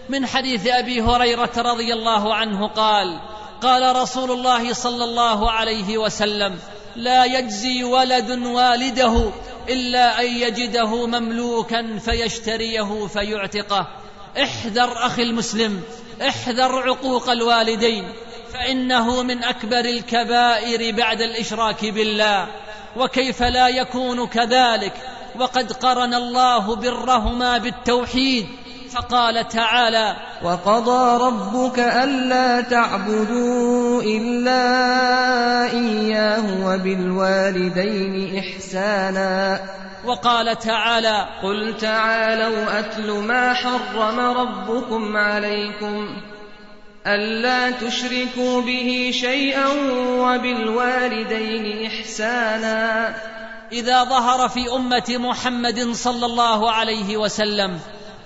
من 0.09 0.25
حديث 0.25 0.67
أبي 0.67 1.01
هريرة 1.01 1.51
رضي 1.57 1.93
الله 1.93 2.35
عنه 2.35 2.67
قال 2.67 3.19
قال 3.61 3.95
رسول 3.95 4.31
الله 4.31 4.73
صلى 4.73 5.03
الله 5.03 5.51
عليه 5.51 5.97
وسلم 5.97 6.59
لا 6.95 7.25
يجزي 7.25 7.83
ولد 7.83 8.29
والده 8.31 9.31
إلا 9.69 10.21
أن 10.21 10.25
يجده 10.25 11.05
مملوكا 11.05 11.99
فيشتريه 12.05 13.07
فيعتقه. 13.07 13.87
احذر 14.43 15.05
أخي 15.05 15.23
المسلم 15.23 15.81
احذر 16.21 16.89
عقوق 16.89 17.29
الوالدين 17.29 18.13
فإنه 18.53 19.23
من 19.23 19.43
أكبر 19.43 19.79
الكبائر 19.79 20.95
بعد 20.95 21.21
الإشراك 21.21 21.85
بالله. 21.85 22.47
وكيف 22.97 23.43
لا 23.43 23.67
يكون 23.67 24.27
كذلك؟ 24.27 24.93
وقد 25.39 25.71
قرن 25.73 26.13
الله 26.13 26.75
برهما 26.75 27.57
بالتوحيد. 27.57 28.47
فقال 28.93 29.47
تعالى 29.47 30.15
وقضى 30.43 31.23
ربك 31.23 31.79
ألا 31.79 32.61
تعبدوا 32.61 34.01
إلا 34.01 34.63
إياه 35.71 36.65
وبالوالدين 36.65 38.39
إحسانا. 38.39 39.59
وقال 40.05 40.59
تعالى 40.59 41.27
قل 41.43 41.77
تعالوا 41.77 42.79
أتل 42.79 43.11
ما 43.11 43.53
حرم 43.53 44.19
ربكم 44.19 45.17
عليكم 45.17 46.07
ألا 47.07 47.71
تشركوا 47.71 48.61
به 48.61 49.11
شيئا 49.13 49.67
وبالوالدين 50.19 51.85
إحسانا. 51.85 53.15
إذا 53.71 54.03
ظهر 54.03 54.49
في 54.49 54.71
أمة 54.75 55.17
محمد 55.17 55.91
صلى 55.91 56.25
الله 56.25 56.71
عليه 56.71 57.17
وسلم 57.17 57.79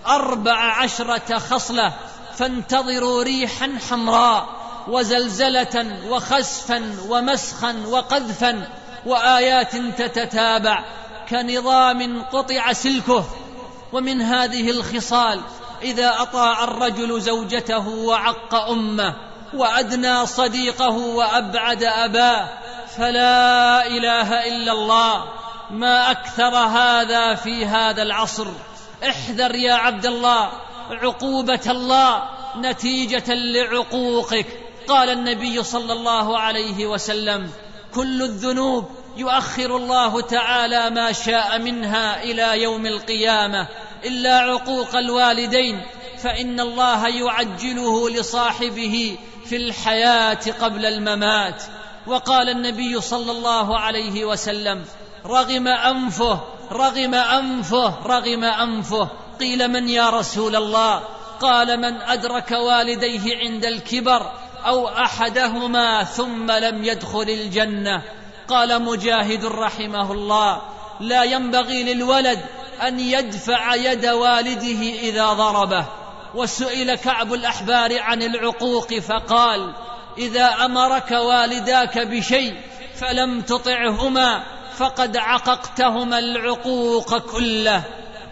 أربع 0.08 0.82
عشرة 0.82 1.38
خصلة 1.38 1.94
فانتظروا 2.38 3.24
ريحا 3.24 3.72
حمراء 3.90 4.64
وزلزلة 4.88 6.00
وخسفا 6.10 6.96
ومسخا 7.08 7.84
وقذفا 7.88 8.68
وآيات 9.06 9.76
تتتابع 9.76 10.84
كنظام 11.30 12.24
قطع 12.24 12.74
سلكه 12.74 13.26
ومن 13.94 14.22
هذه 14.22 14.70
الخصال 14.70 15.42
إذا 15.82 16.22
أطاع 16.22 16.64
الرجل 16.64 17.22
زوجته 17.22 17.88
وعق 17.88 18.56
أمه 18.56 19.16
وأدنى 19.54 20.26
صديقه 20.26 20.98
وأبعد 20.98 21.84
أباه 21.84 22.50
فلا 22.98 23.88
إله 23.88 24.48
إلا 24.48 24.72
الله 24.72 25.24
ما 25.70 26.12
أكثر 26.12 26.56
هذا 26.56 27.36
في 27.36 27.66
هذا 27.66 28.02
العصر 28.02 28.48
احذر 29.10 29.56
يا 29.56 29.74
عبد 29.74 30.06
الله 30.06 30.52
عقوبة 30.92 31.62
الله 31.68 32.24
نتيجة 32.58 33.34
لعقوقك. 33.34 34.46
قال 34.88 35.10
النبي 35.10 35.64
صلى 35.64 35.94
الله 35.94 36.40
عليه 36.40 36.88
وسلم 36.88 37.50
كل 37.96 38.22
الذنوب 38.22 38.90
يؤخر 39.18 39.78
الله 39.78 40.22
تعالى 40.22 40.90
ما 40.90 41.12
شاء 41.12 41.60
منها 41.60 42.24
إلى 42.24 42.62
يوم 42.62 42.86
القيامة. 42.86 43.68
إلا 44.06 44.40
عقوق 44.40 44.96
الوالدين 44.96 45.82
فإن 46.24 46.60
الله 46.60 47.08
يعجله 47.08 48.10
لصاحبه 48.10 49.18
في 49.46 49.56
الحياة 49.56 50.40
قبل 50.62 50.86
الممات. 50.86 51.64
وقال 52.08 52.50
النبي 52.50 53.02
صلى 53.02 53.32
الله 53.32 53.80
عليه 53.80 54.26
وسلم 54.26 54.86
رغم 55.26 55.68
أنفه 55.68 56.40
رغم 56.72 57.14
أنفه 57.14 57.94
رغم 58.06 58.44
أنفه. 58.44 59.08
قيل 59.40 59.68
من 59.68 59.90
يا 59.90 60.10
رسول 60.10 60.56
الله؟ 60.56 61.02
قال 61.42 61.78
من 61.78 62.02
أدرك 62.02 62.52
والديه 62.52 63.38
عند 63.38 63.66
الكبر 63.66 64.32
أو 64.66 64.88
أحدهما 64.88 66.04
ثم 66.04 66.52
لم 66.52 66.84
يدخل 66.84 67.30
الجنة. 67.30 68.04
قال 68.48 68.82
مجاهد 68.82 69.46
رحمه 69.46 70.12
الله 70.12 70.62
لا 71.00 71.24
ينبغي 71.24 71.94
للولد 71.94 72.40
أن 72.88 73.00
يدفع 73.00 73.76
يد 73.76 74.06
والده 74.06 74.82
إذا 75.00 75.34
ضربه. 75.34 75.86
وسئل 76.36 76.96
كعب 76.96 77.34
الأحبار 77.34 78.02
عن 78.02 78.22
العقوق 78.22 78.94
فقال 78.94 79.74
إذا 80.18 80.46
أمرك 80.46 81.12
والداك 81.12 81.98
بشيء 81.98 82.56
فلم 82.96 83.42
تطعهما 83.42 84.44
فقد 84.78 85.18
عققتهما 85.18 86.20
العقوق 86.20 87.18
كله. 87.18 87.84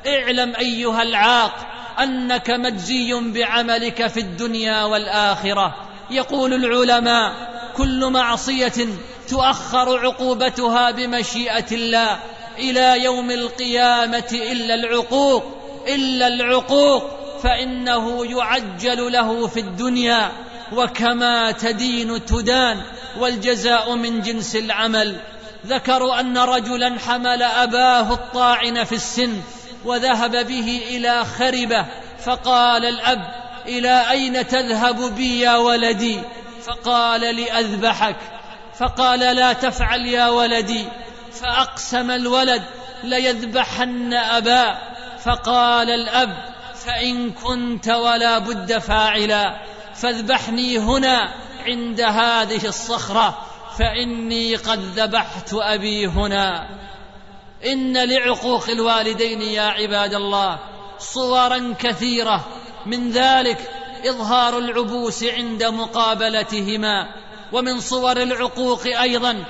اعلم 0.08 0.56
أيها 0.56 1.02
العاق 1.02 1.54
أنك 2.00 2.50
مجزي 2.50 3.14
بعملك 3.14 4.08
في 4.08 4.20
الدنيا 4.20 4.84
والآخرة. 4.84 5.76
يقول 6.12 6.54
العلماء 6.54 7.34
كل 7.78 8.06
معصية 8.06 8.88
تؤخر 9.30 10.00
عقوبتها 10.00 10.92
بمشيئة 10.92 11.72
الله 11.72 12.20
إلى 12.58 13.04
يوم 13.04 13.32
القيامة 13.32 14.30
إلا 14.52 14.76
العقوق 14.76 15.44
إلا 15.88 16.28
العقوق 16.28 17.04
فإنه 17.44 18.26
يعجل 18.26 19.12
له 19.12 19.48
في 19.48 19.60
الدنيا. 19.60 20.32
وكما 20.72 21.52
تدين 21.52 22.26
تدان 22.26 22.82
والجزاء 23.20 23.96
من 23.96 24.22
جنس 24.22 24.56
العمل. 24.56 25.16
ذكروا 25.65 26.19
أن 26.19 26.38
رجلا 26.38 27.00
حمل 27.00 27.43
أباه 27.43 28.13
الطاعن 28.13 28.84
في 28.84 28.95
السن 28.95 29.41
وذهب 29.86 30.32
به 30.32 30.82
إلى 30.89 31.26
خربة 31.26 31.86
فقال 32.26 32.86
الأب 32.86 33.41
إلى 33.65 34.10
أين 34.12 34.47
تذهب 34.47 35.15
بي 35.15 35.39
يا 35.39 35.56
ولدي؟ 35.56 36.21
فقال 36.63 37.21
لأذبحك. 37.21 38.15
فقال 38.80 39.19
لا 39.19 39.54
تفعل 39.54 40.06
يا 40.06 40.30
ولدي. 40.30 40.86
فأقسم 41.41 42.12
الولد 42.12 42.63
ليذبحن 43.04 44.13
اباه 44.13 44.78
فقال 45.24 45.89
الأب 45.89 46.52
فإن 46.86 47.32
كنت 47.32 47.88
ولا 47.88 48.39
بد 48.39 48.78
فاعلا 48.78 49.62
فاذبحني 49.95 50.80
هنا 50.80 51.34
عند 51.65 52.02
هذه 52.02 52.65
الصخرة. 52.65 53.51
فإني 53.82 54.56
قد 54.56 54.80
ذبحت 54.80 55.54
أبي 55.54 56.08
هنا. 56.08 56.70
إن 57.65 57.98
لعقوق 57.98 58.70
الوالدين 58.70 59.41
يا 59.41 59.62
عباد 59.62 60.13
الله 60.13 60.60
صورا 61.00 61.74
كثيرة. 61.80 62.48
من 62.86 63.12
ذلك 63.12 63.72
إظهار 64.06 64.58
العبوس 64.58 65.24
عند 65.24 65.63
مقابلتهما. 65.63 67.08
ومن 67.52 67.80
صور 67.80 68.17
العقوق 68.17 68.88
أيضا 69.02 69.44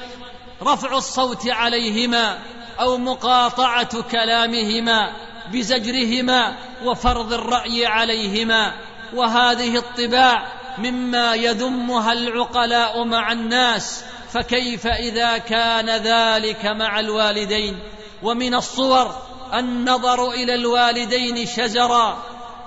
رفع 0.63 0.97
الصوت 0.97 1.47
عليهما 1.47 2.39
أو 2.79 2.97
مقاطعة 2.97 4.01
كلامهما 4.01 5.11
بزجرهما 5.53 6.55
وفرض 6.83 7.33
الرأي 7.33 7.85
عليهما. 7.85 8.73
وهذه 9.13 9.77
الطباع 9.77 10.47
مما 10.77 11.35
يذمها 11.35 12.13
العقلاء 12.13 13.03
مع 13.03 13.31
الناس 13.31 14.03
فكيف 14.31 14.87
إذا 14.87 15.37
كان 15.37 15.89
ذلك 15.89 16.65
مع 16.65 16.99
الوالدين؟ 16.99 17.79
ومن 18.23 18.55
الصور 18.55 19.15
النظر 19.53 20.31
إلى 20.31 20.55
الوالدين 20.55 21.45
شزرا 21.45 22.23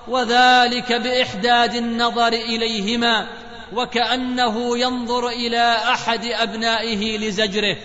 وذلك 0.07 0.93
بإحداد 0.93 1.75
النظر 1.75 2.27
إليهما 2.27 3.27
وكأنه 3.73 4.77
ينظر 4.77 5.27
إلى 5.27 5.77
أحد 5.77 6.25
أبنائه 6.25 7.17
لزجره. 7.17 7.77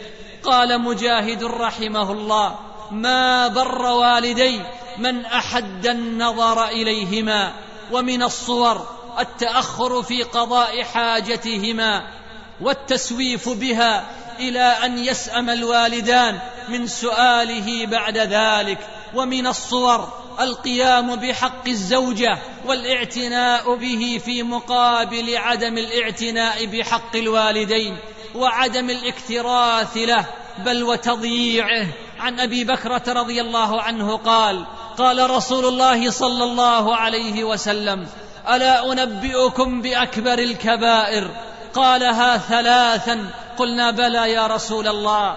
قال 0.42 0.80
مجاهد 0.80 1.44
رحمه 1.44 2.12
الله 2.12 2.58
ما 2.90 3.48
بر 3.48 3.82
والدي 3.82 4.60
من 4.98 5.24
أحد 5.24 5.86
النظر 5.86 6.64
إليهما. 6.68 7.52
ومن 7.92 8.22
الصور 8.22 8.86
التأخر 9.18 10.02
في 10.02 10.22
قضاء 10.22 10.82
حاجتهما 10.82 12.19
والتسويف 12.62 13.48
بها 13.48 14.04
إلى 14.38 14.60
أن 14.60 14.98
يسأم 14.98 15.50
الوالدان 15.50 16.38
من 16.68 16.86
سؤاله 16.86 17.86
بعد 17.86 18.18
ذلك. 18.18 18.78
ومن 19.14 19.46
الصور 19.46 20.08
القيام 20.40 21.16
بحق 21.16 21.68
الزوجة 21.68 22.38
والإعتناء 22.66 23.74
به 23.74 24.20
في 24.24 24.42
مقابل 24.42 25.36
عدم 25.36 25.78
الاعتناء 25.78 26.66
بحق 26.66 27.16
الوالدين 27.16 27.96
وعدم 28.34 28.90
الاكتراث 28.90 29.96
له 29.96 30.26
بل 30.58 30.82
وتضييعه. 30.82 31.86
عن 32.20 32.40
أبي 32.40 32.64
بكرة 32.64 33.02
رضي 33.08 33.40
الله 33.40 33.82
عنه 33.82 34.16
قال 34.16 34.64
قال 34.98 35.30
رسول 35.30 35.64
الله 35.64 36.10
صلى 36.10 36.44
الله 36.44 36.96
عليه 36.96 37.44
وسلم 37.44 38.06
ألا 38.48 38.92
أنبئكم 38.92 39.82
بأكبر 39.82 40.38
الكبائر 40.38 41.30
قالها 41.74 42.38
ثلاثا. 42.38 43.30
قلنا 43.58 43.90
بلى 43.90 44.32
يا 44.32 44.46
رسول 44.46 44.88
الله. 44.88 45.36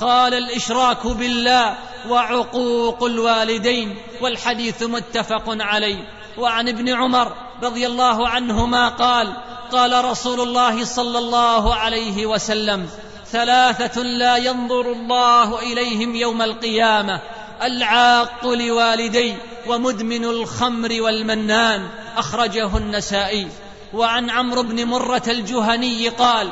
قال 0.00 0.34
الإشراك 0.34 1.06
بالله 1.06 1.74
وعقوق 2.08 3.04
الوالدين 3.04 3.96
والحديث 4.20 4.82
متفق 4.82 5.44
عليه. 5.46 6.08
وعن 6.38 6.68
ابن 6.68 6.88
عمر 6.88 7.32
رضي 7.62 7.86
الله 7.86 8.28
عنهما 8.28 8.88
قال 8.88 9.32
قال 9.72 10.04
رسول 10.04 10.40
الله 10.40 10.84
صلى 10.84 11.18
الله 11.18 11.74
عليه 11.74 12.26
وسلم 12.26 12.88
ثلاثة 13.32 14.02
لا 14.02 14.36
ينظر 14.36 14.92
الله 14.92 15.58
إليهم 15.58 16.14
يوم 16.14 16.42
القيامة. 16.42 17.20
العاق 17.62 18.46
لوالدي 18.46 19.34
ومدمن 19.66 20.24
الخمر 20.24 21.02
والمنان. 21.02 21.88
أخرجه 22.16 22.76
النسائي. 22.76 23.48
وعن 23.94 24.30
عمرو 24.30 24.62
بن 24.62 24.84
مرة 24.84 25.22
الجهني 25.28 26.08
قال 26.08 26.48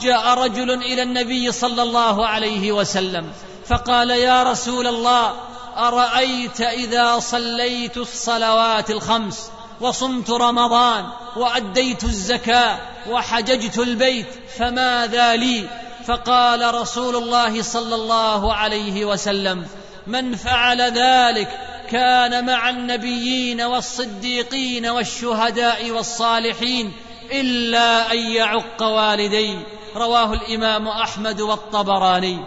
جاء 0.00 0.34
رجل 0.34 0.70
إلى 0.70 1.02
النبي 1.02 1.52
صلى 1.52 1.82
الله 1.82 2.26
عليه 2.26 2.72
وسلم 2.72 3.32
فقال 3.66 4.10
يا 4.10 4.42
رسول 4.42 4.86
الله 4.86 5.32
أرأيت 5.76 6.60
إذا 6.60 7.18
صليت 7.18 7.96
الصلوات 7.96 8.90
الخمس 8.90 9.50
وصمت 9.80 10.30
رمضان 10.30 11.04
وأديت 11.36 12.04
الزكاة 12.04 12.78
وحججت 13.08 13.78
البيت 13.78 14.26
فماذا 14.58 15.36
لي؟ 15.36 15.68
فقال 16.06 16.74
رسول 16.74 17.16
الله 17.16 17.62
صلى 17.62 17.94
الله 17.94 18.54
عليه 18.54 19.04
وسلم 19.04 19.66
من 20.06 20.36
فعل 20.36 20.80
ذلك 20.80 21.65
كان 21.90 22.46
مع 22.46 22.70
النبيين 22.70 23.60
والصديقين 23.60 24.86
والشهداء 24.86 25.90
والصالحين 25.90 26.92
إلا 27.32 28.12
أن 28.12 28.18
يعق 28.18 28.82
والديه 28.82 29.66
رواه 29.96 30.32
الإمام 30.32 30.88
أحمد 30.88 31.40
والطبراني. 31.40 32.38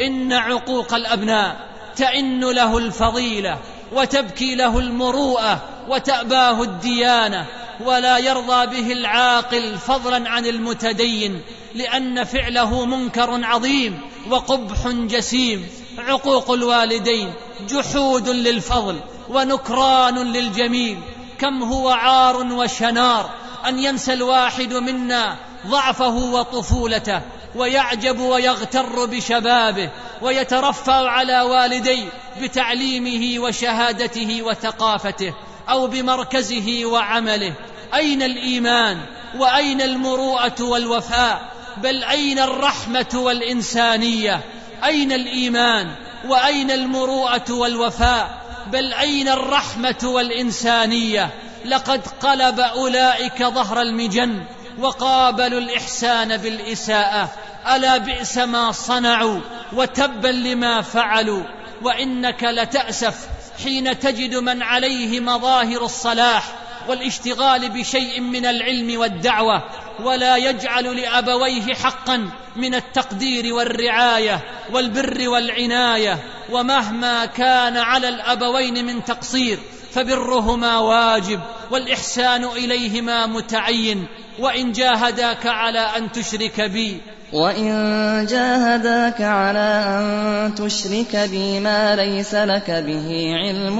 إن 0.00 0.32
عقوق 0.32 0.94
الأبناء 0.94 1.56
تئن 1.96 2.40
له 2.40 2.78
الفضيلة 2.78 3.58
وتبكي 3.92 4.54
له 4.54 4.78
المروءة 4.78 5.62
وتأباه 5.88 6.62
الديانة 6.62 7.46
ولا 7.84 8.18
يرضى 8.18 8.66
به 8.66 8.92
العاقل 8.92 9.78
فضلا 9.78 10.30
عن 10.30 10.46
المتدين 10.46 11.42
لأن 11.74 12.24
فعله 12.24 12.84
منكر 12.84 13.44
عظيم 13.44 14.00
وقبح 14.30 14.88
جسيم. 14.88 15.66
عقوق 15.98 16.50
الوالدين 16.50 17.32
جحود 17.68 18.28
للفضل 18.28 19.00
ونكران 19.28 20.32
للجميل. 20.32 20.98
كم 21.38 21.62
هو 21.62 21.88
عار 21.88 22.36
وشنار 22.36 23.30
أن 23.66 23.78
ينسى 23.78 24.12
الواحد 24.12 24.74
منا 24.74 25.36
ضعفه 25.66 26.14
وطفولته 26.14 27.20
ويعجب 27.54 28.20
ويغتر 28.20 29.04
بشبابه 29.04 29.90
ويترفع 30.22 31.10
على 31.10 31.40
والديه 31.40 32.04
بتعليمه 32.42 33.44
وشهادته 33.44 34.42
وثقافته 34.42 35.34
أو 35.68 35.86
بمركزه 35.86 36.84
وعمله. 36.84 37.52
أين 37.94 38.22
الإيمان؟ 38.22 39.00
وأين 39.38 39.80
المروءة 39.80 40.62
والوفاء؟ 40.62 41.52
بل 41.76 42.04
أين 42.04 42.38
الرحمة 42.38 43.12
والإنسانية؟ 43.14 44.40
أين 44.86 45.12
الإيمان 45.12 45.90
وأين 46.28 46.70
المروءة 46.70 47.44
والوفاء؟ 47.50 48.46
بل 48.66 48.92
أين 48.92 49.28
الرحمة 49.28 49.98
والإنسانية؟ 50.04 51.30
لقد 51.64 52.06
قلب 52.20 52.60
أولئك 52.60 53.42
ظهر 53.42 53.82
المجن 53.82 54.44
وقابلوا 54.78 55.60
الإحسان 55.60 56.36
بالإساءة. 56.36 57.32
ألا 57.74 57.96
بئس 57.96 58.38
ما 58.38 58.72
صنعوا 58.72 59.40
وتبا 59.72 60.28
لما 60.28 60.82
فعلوا. 60.82 61.42
وإنك 61.82 62.44
لتأسف 62.44 63.28
حين 63.64 63.98
تجد 63.98 64.34
من 64.34 64.62
عليه 64.62 65.20
مظاهر 65.20 65.84
الصلاح. 65.84 66.65
والاشتغال 66.88 67.68
بشيء 67.68 68.20
من 68.20 68.46
العلم 68.46 69.00
والدعوة 69.00 69.62
ولا 70.00 70.36
يجعل 70.36 70.96
لأبويه 70.96 71.74
حقا 71.74 72.30
من 72.56 72.74
التقدير 72.74 73.54
والرعاية 73.54 74.44
والبر 74.72 75.28
والعناية 75.28 76.18
ومهما 76.50 77.26
كان 77.26 77.76
على 77.76 78.08
الأبوين 78.08 78.86
من 78.86 79.04
تقصير 79.04 79.58
فبرهما 79.92 80.78
واجب 80.78 81.40
والإحسان 81.70 82.44
إليهما 82.44 83.26
متعين 83.26 84.06
وإن 84.38 84.72
جاهداك 84.72 85.46
على 85.46 85.78
أن 85.78 86.12
تشرك 86.12 86.60
بي. 86.60 87.00
وإن 87.32 88.26
جاهداك 88.30 89.22
على 89.22 89.84
أن 89.88 90.54
تشرك 90.54 91.16
بي 91.16 91.60
ما 91.60 91.96
ليس 91.96 92.34
لك 92.34 92.70
به 92.70 93.32
علم 93.34 93.78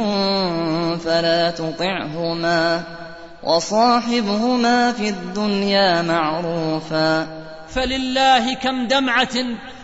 فلا 1.05 1.51
تطعهما 1.51 2.83
وصاحبهما 3.43 4.93
في 4.93 5.09
الدنيا 5.09 6.03
معروفا 6.03 7.27
فلله 7.69 8.55
كم 8.55 8.87
دمعه 8.87 9.37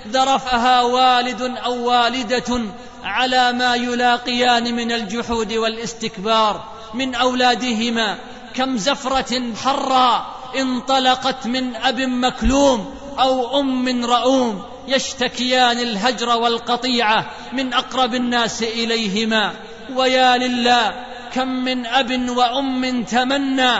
ذرفها 0.09 0.83
والد 0.83 1.42
أو 1.64 1.88
والده 1.88 2.61
على 3.05 3.53
ما 3.53 3.75
يلاقيان 3.75 4.75
من 4.75 4.92
الجحود 4.92 5.53
والاستكبار 5.53 6.64
من 6.94 7.14
اولادهما 7.14 8.16
كم 8.55 8.77
زفره 8.77 9.55
حراء 9.64 10.27
انطلقت 10.57 11.46
من 11.46 11.77
اب 11.77 12.01
مكلوم 12.01 13.02
أو 13.18 13.61
أم 13.61 14.05
رؤوم 14.05 14.62
يشتكيان 14.88 15.79
الهجر 15.79 16.29
والقطيعة 16.29 17.31
من 17.53 17.75
أقرب 17.75 18.14
الناس 18.14 18.62
إليهما 18.62 19.53
ويا 19.94 20.37
لله 20.37 20.94
كم 21.35 21.48
من 21.48 21.87
أب 21.87 22.29
وأم 22.29 23.05
تمنى 23.05 23.77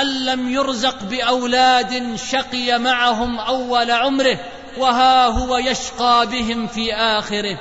أن 0.00 0.24
لم 0.24 0.50
يرزق 0.50 1.04
بأولاد 1.04 2.16
شقي 2.16 2.78
معهم 2.78 3.38
أول 3.38 3.90
عمره 3.90 4.38
وها 4.78 5.26
هو 5.26 5.56
يشقى 5.56 6.26
بهم 6.26 6.66
في 6.66 6.94
آخره 6.94 7.58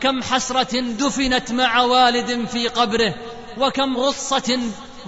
كم 0.00 0.22
حسرة 0.22 0.80
دفنت 0.80 1.52
مع 1.52 1.82
والد 1.82 2.46
في 2.52 2.68
قبره 2.68 3.14
وكم 3.58 3.96
غصة 3.96 4.58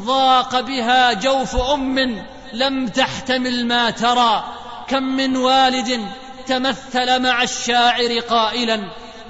ضاق 0.00 0.60
بها 0.60 1.12
جوف 1.12 1.56
أم 1.56 2.24
لم 2.52 2.88
تحتمل 2.88 3.66
ما 3.66 3.90
ترى 3.90 4.44
كم 4.90 5.02
من 5.02 5.36
والد 5.36 6.06
تمثل 6.46 7.22
مع 7.22 7.42
الشاعر 7.42 8.18
قائلا 8.18 8.80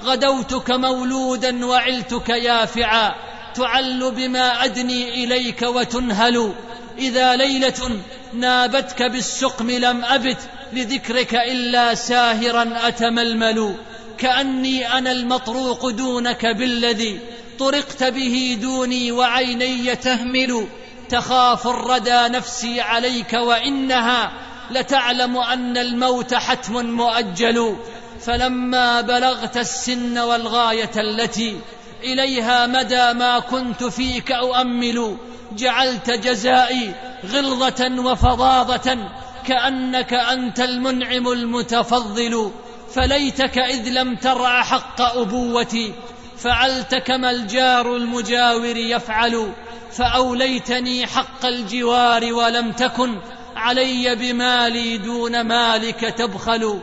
غدوتك 0.05 0.71
مولودا 0.71 1.67
وعلتك 1.67 2.29
يافعا 2.29 3.15
تعل 3.55 4.11
بما 4.11 4.65
أدني 4.65 5.25
إليك 5.25 5.63
وتنهل. 5.63 6.53
إذا 6.99 7.37
ليلة 7.37 8.01
نابتك 8.33 9.03
بالسقم 9.03 9.71
لم 9.71 10.05
أبت 10.05 10.39
لذكرك 10.73 11.35
إلا 11.35 11.95
ساهرا 11.95 12.89
أتململ. 12.89 13.75
كأني 14.19 14.99
أنا 14.99 15.13
المطروق 15.13 15.91
دونك 15.91 16.47
بالذي 16.47 17.21
طرقت 17.59 18.05
به 18.05 18.59
دوني 18.63 19.13
وعيني 19.13 19.97
تهمل. 19.97 20.67
تخاف 21.09 21.67
الردى 21.67 22.29
نفسي 22.29 22.81
عليك 22.81 23.33
وإنها 23.33 24.33
لتعلم 24.71 25.37
أن 25.37 25.77
الموت 25.77 26.35
حتم 26.35 26.87
مؤجل. 26.87 27.77
فلما 28.21 29.01
بلغت 29.01 29.57
السن 29.57 30.19
والغاية 30.19 30.91
التي 30.97 31.61
إليها 32.03 32.67
مدى 32.67 33.13
ما 33.13 33.39
كنت 33.39 33.85
فيك 33.85 34.33
اؤمل 34.33 35.17
جعلت 35.53 36.11
جزائي 36.11 36.95
غلظة 37.33 38.01
وفظاظة 38.01 38.99
كأنك 39.47 40.15
أنت 40.15 40.61
المنعم 40.61 41.29
المتفضل. 41.29 42.51
فليتك 42.95 43.59
إذ 43.59 43.89
لم 43.89 44.17
ترع 44.17 44.63
حق 44.63 45.01
أبوتي 45.01 45.95
فعلت 46.39 46.95
كما 46.95 47.31
الجار 47.31 47.97
المجاور 47.97 48.77
يفعل. 48.77 49.53
فأوليتني 49.93 51.07
حق 51.07 51.47
الجوار 51.47 52.33
ولم 52.33 52.73
تكن 52.73 53.19
علي 53.61 54.15
بمالي 54.15 54.99
دون 54.99 55.41
مالك 55.41 56.01
تبخل. 56.19 56.81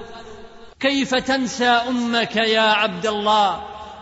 كيف 0.80 1.16
تنسى 1.16 1.66
أمك 1.66 2.36
يا 2.36 2.62
عبد 2.62 3.06
الله؟ 3.06 3.62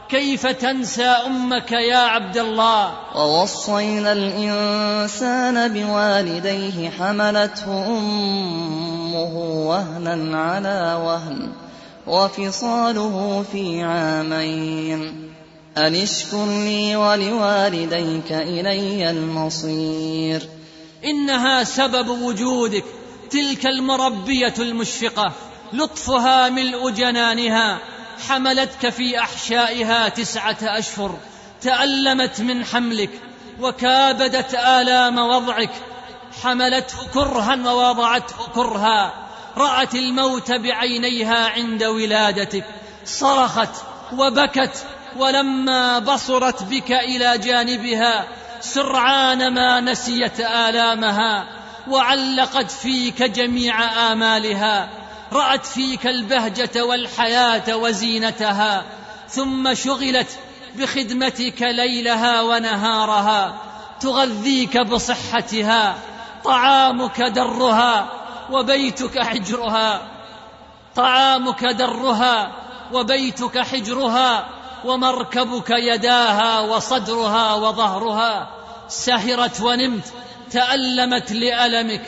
كيف 0.10 0.48
تنسى 0.48 1.04
أمك 1.04 1.72
يا 1.72 1.98
عبد 1.98 2.38
الله؟ 2.38 2.94
ووصينا 3.16 4.12
الإنسان 4.12 5.74
بوالديه 5.74 6.90
حملته 6.90 7.88
أمه 7.88 9.34
وهنا 9.68 10.38
على 10.38 11.02
وهن 11.06 11.52
وفصاله 12.08 13.46
في 13.52 13.84
عامين. 13.84 15.32
أن 15.78 15.96
اشكر 15.96 16.46
لي 16.46 16.96
ولوالديك 16.96 18.32
إلي 18.32 19.10
المصير. 19.10 20.42
إنها 21.06 21.64
سبب 21.64 22.08
وجودك 22.10 22.84
تلك 23.32 23.66
المربية 23.66 24.54
المشفقة 24.60 25.32
لطفها 25.74 26.50
ملء 26.50 26.90
جنانها 26.90 27.80
حملتك 28.30 28.90
في 28.90 29.20
أحشائها 29.20 30.10
تسعة 30.10 30.58
أشهر 30.62 31.18
تألمت 31.62 32.42
من 32.42 32.66
حملك 32.66 33.10
وكابدت 33.60 34.54
آلام 34.54 35.18
وضعك 35.18 35.72
حملته 36.44 36.98
كرها 37.14 37.72
ووضعته 37.72 38.36
كرها 38.56 39.14
رأت 39.58 39.96
الموت 39.96 40.52
بعينيها 40.52 41.50
عند 41.50 41.84
ولادتك 41.84 42.66
صرخت 43.06 43.70
وبكت 44.14 44.86
ولما 45.18 46.00
بصرت 46.00 46.64
بك 46.64 46.92
إلى 46.92 47.38
جانبها 47.38 48.28
سرعان 48.74 49.54
ما 49.54 49.80
نسيت 49.80 50.40
آلامها 50.40 51.48
وعلقت 51.88 52.72
فيك 52.72 53.24
جميع 53.24 53.84
آمالها 54.12 54.90
رأت 55.34 55.66
فيك 55.66 56.08
البهجة 56.08 56.86
والحياة 56.86 57.76
وزينتها 57.78 58.84
ثم 59.30 59.74
شغلت 59.74 60.28
بخدمتك 60.76 61.62
ليلها 61.62 62.42
ونهارها 62.42 63.56
تغذيك 64.00 64.78
بصحتها 64.78 65.96
طعامك 66.44 67.22
درها 67.22 68.10
وبيتك 68.52 69.20
حجرها 69.20 70.02
طعامك 70.96 71.66
درها 71.66 72.52
وبيتك 72.94 73.60
حجرها 73.60 74.55
ومركبك 74.86 75.70
يداها 75.70 76.60
وصدرها 76.60 77.54
وظهرها 77.54 78.50
سهرت 78.88 79.62
ونمت 79.62 80.06
تألمت 80.52 81.32
لألمك 81.32 82.02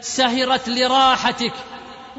سهرت 0.00 0.68
لراحتك 0.68 1.52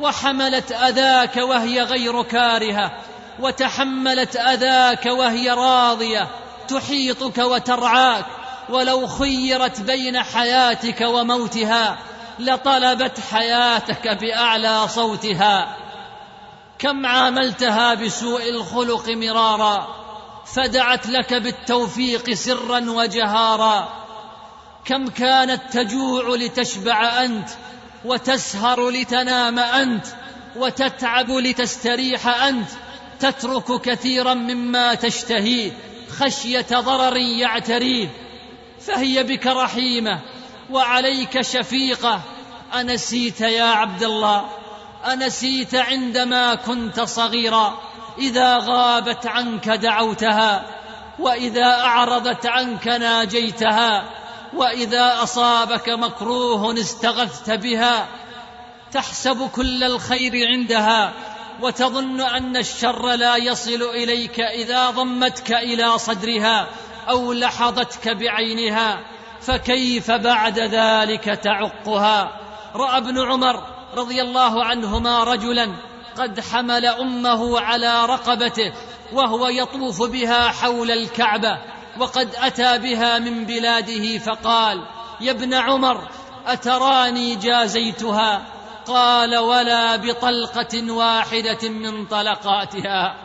وحملت 0.02 0.72
أذاك 0.72 1.38
وهي 1.38 1.82
غير 1.82 2.24
كارهة 2.24 2.92
وتحملت 3.40 4.36
أذاك 4.36 5.06
وهي 5.06 5.50
راضية 5.50 6.28
تحيطك 6.68 7.38
وترعاك 7.38 8.26
ولو 8.70 9.08
خيرت 9.08 9.82
بين 9.82 10.24
حياتك 10.24 11.02
وموتها 11.02 11.98
لطلبت 12.40 13.20
حياتك 13.32 14.08
بأعلى 14.08 14.88
صوتها. 14.88 15.76
كم 16.80 17.06
عاملتها 17.06 17.94
بسوء 17.94 18.50
الخلق 18.50 19.10
مرارا 19.10 20.05
فدعت 20.46 21.08
لك 21.08 21.34
بالتوفيق 21.34 22.34
سرا 22.34 22.80
وجهارا. 22.90 24.06
كم 24.86 25.08
كانت 25.08 25.62
تجوع 25.72 26.36
لتشبع 26.36 27.24
أنت 27.26 27.50
وتسهر 28.06 28.90
لتنام 28.90 29.60
أنت 29.60 30.06
وتتعب 30.56 31.32
لتستريح 31.32 32.28
أنت. 32.28 32.70
تترك 33.20 33.82
كثيرا 33.82 34.34
مما 34.34 34.94
تشتهيه 34.94 35.72
خشية 36.20 36.66
ضرر 36.72 37.18
يعتريه 37.18 38.08
فهي 38.82 39.24
بك 39.24 39.48
رحيمة 39.48 40.20
وعليك 40.72 41.42
شفيقة. 41.42 42.22
أنسيت 42.74 43.42
يا 43.42 43.64
عبد 43.64 44.04
الله 44.04 44.50
أنسيت 45.14 45.76
عندما 45.76 46.56
كنت 46.56 47.00
صغيرا. 47.00 47.80
إذا 48.18 48.58
غابت 48.58 49.28
عنك 49.28 49.70
دعوتها 49.70 50.66
وإذا 51.20 51.66
أعرضت 51.66 52.46
عنك 52.46 52.88
ناجيتها 52.88 54.04
وإذا 54.54 55.24
أصابك 55.24 55.90
مكروه 55.90 56.74
استغثت 56.74 57.52
بها 57.52 58.08
تحسب 58.92 59.50
كل 59.50 59.84
الخير 59.84 60.48
عندها 60.48 61.14
وتظن 61.62 62.22
أن 62.22 62.58
الشر 62.58 63.16
لا 63.16 63.36
يصل 63.36 63.82
إليك 63.82 64.40
إذا 64.40 64.90
ضمتك 64.90 65.52
إلى 65.52 65.98
صدرها 65.98 66.68
أو 67.10 67.34
لحظتك 67.34 68.10
بعينها 68.10 69.00
فكيف 69.42 70.12
بعد 70.12 70.60
ذلك 70.60 71.24
تعقها؟ 71.24 72.32
رأى 72.76 72.98
ابن 72.98 73.20
عمر 73.20 73.64
رضي 73.96 74.22
الله 74.22 74.64
عنهما 74.64 75.24
رجلا 75.24 75.76
قد 76.18 76.40
حمل 76.40 76.86
أمه 76.86 77.60
على 77.60 78.06
رقبته 78.06 78.74
وهو 79.14 79.48
يطوف 79.48 80.02
بها 80.02 80.50
حول 80.50 80.92
الكعبة 80.92 81.58
وقد 82.00 82.36
أتى 82.36 82.78
بها 82.78 83.20
من 83.20 83.46
بلاده 83.46 84.18
فقال 84.18 84.88
يا 85.22 85.32
ابن 85.32 85.54
عمر 85.54 86.08
أتراني 86.48 87.36
جازيتها؟ 87.36 88.46
قال 88.88 89.38
ولا 89.38 89.96
بطلقة 89.96 90.92
واحدة 90.92 91.70
من 91.70 92.06
طلقاتها 92.06 93.16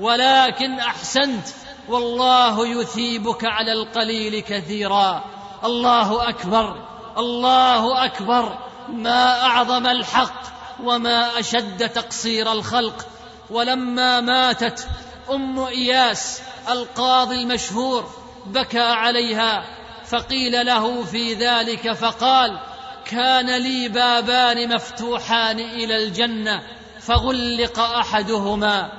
ولكن 0.00 0.80
أحسنت 0.80 1.46
والله 1.88 2.66
يثيبك 2.66 3.44
على 3.44 3.72
القليل 3.72 4.40
كثيرا. 4.40 5.24
الله 5.64 6.28
أكبر 6.28 6.84
الله 7.18 8.04
أكبر 8.04 8.58
ما 8.88 9.42
أعظم 9.42 9.86
الحق. 9.86 10.57
وما 10.84 11.38
أشد 11.38 11.88
تقصير 11.88 12.52
الخلق 12.52 13.06
ولما 13.50 14.20
ماتت 14.20 14.88
أم 15.30 15.58
إياس 15.58 16.40
القاضي 16.68 17.34
المشهور 17.34 18.10
بكى 18.46 18.80
عليها 18.80 19.64
فقيل 20.06 20.66
له 20.66 21.04
في 21.04 21.34
ذلك 21.34 21.92
فقال 21.92 22.58
كان 23.04 23.56
لي 23.56 23.88
بابان 23.88 24.74
مفتوحان 24.74 25.60
إلى 25.60 25.96
الجنة 25.96 26.62
فغلق 27.00 27.80
أحدهما 27.80 28.92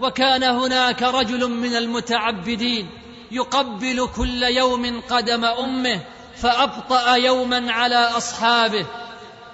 وكان 0.00 0.42
هناك 0.42 1.02
رجل 1.02 1.50
من 1.50 1.76
المتعبدين 1.76 2.90
يقبل 3.30 4.08
كل 4.16 4.42
يوم 4.42 5.00
قدم 5.10 5.44
أمه 5.44 6.00
فأبطأ 6.36 7.14
يوما 7.16 7.72
على 7.72 7.96
أصحابه 7.96 8.86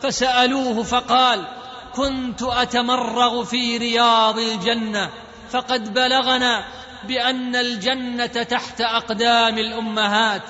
فسالوه 0.03 0.83
فقال 0.83 1.45
كنت 1.95 2.43
أتمرغ 2.43 3.45
في 3.45 3.79
رياض 3.79 4.39
الجنة 4.39 5.11
فقد 5.51 5.95
بلغنا 5.95 6.65
بأن 7.09 7.57
الجنة 7.57 8.27
تحت 8.27 8.81
أقدام 8.81 9.59
الأمهات 9.59 10.43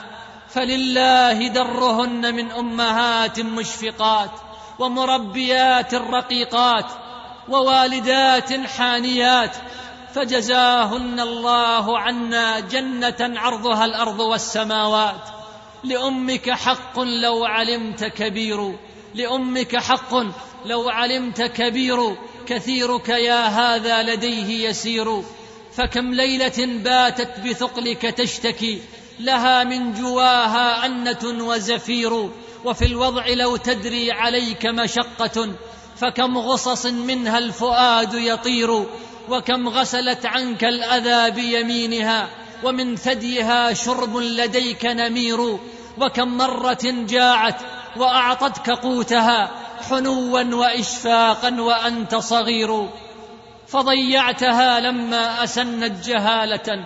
فلله 0.49 1.49
درهن 1.49 2.35
من 2.35 2.53
أمهات 2.53 3.41
مشفقات 3.41 4.31
ومربيات 4.79 5.95
رقيقات 5.95 6.87
ووالدات 7.49 8.53
حانيات 8.53 9.57
فجزاهن 10.15 11.21
الله 11.21 11.99
عنا 11.99 12.61
جنة 12.61 13.41
عرضها 13.41 13.85
الأرض 13.85 14.21
والسماوات 14.21 15.29
لأمك 15.85 16.51
حق 16.51 16.99
لو 17.01 17.45
علمت 17.45 18.05
كبير 18.05 18.79
لأمك 19.15 19.77
حق. 19.77 20.15
لو 20.67 20.89
علمت 20.89 21.43
كبير 21.43 22.17
كثيرك 22.47 23.09
يا 23.09 23.47
هذا 23.47 24.03
لديه 24.03 24.69
يسير. 24.69 25.23
فكم 25.77 26.15
ليلة 26.15 26.67
باتت 26.67 27.41
بثقلك 27.47 28.03
تشتكي. 28.03 28.81
لها 29.21 29.65
من 29.65 29.95
جواها 29.95 30.87
أنة 30.87 31.45
وزفير. 31.45 32.31
وفي 32.65 32.85
الوضع 32.85 33.29
لو 33.29 33.57
تدري 33.57 34.13
عليك 34.13 34.67
مشقة. 34.67 35.55
فكم 35.97 36.39
غصص 36.39 36.87
منها 36.87 37.39
الفؤاد 37.39 38.15
يطير. 38.15 38.85
وكم 39.29 39.69
غسلت 39.69 40.27
عنك 40.27 40.65
الأذى 40.65 41.31
بيمينها. 41.31 42.29
ومن 42.65 42.97
ثديها 42.97 43.73
شرب 43.73 44.17
لديك 44.17 44.87
نمير. 44.87 45.59
وكم 46.01 46.37
مرة 46.37 46.81
جاعت 46.85 47.61
وأعطتك 47.97 48.71
قوتها 48.71 49.51
حنوا 49.91 50.43
وإشفاقا 50.43 51.61
وأنت 51.61 52.15
صغير. 52.15 52.89
فضيعتها 53.69 54.81
لما 54.81 55.45
اسنت 55.45 56.07
جهاله 56.07 56.85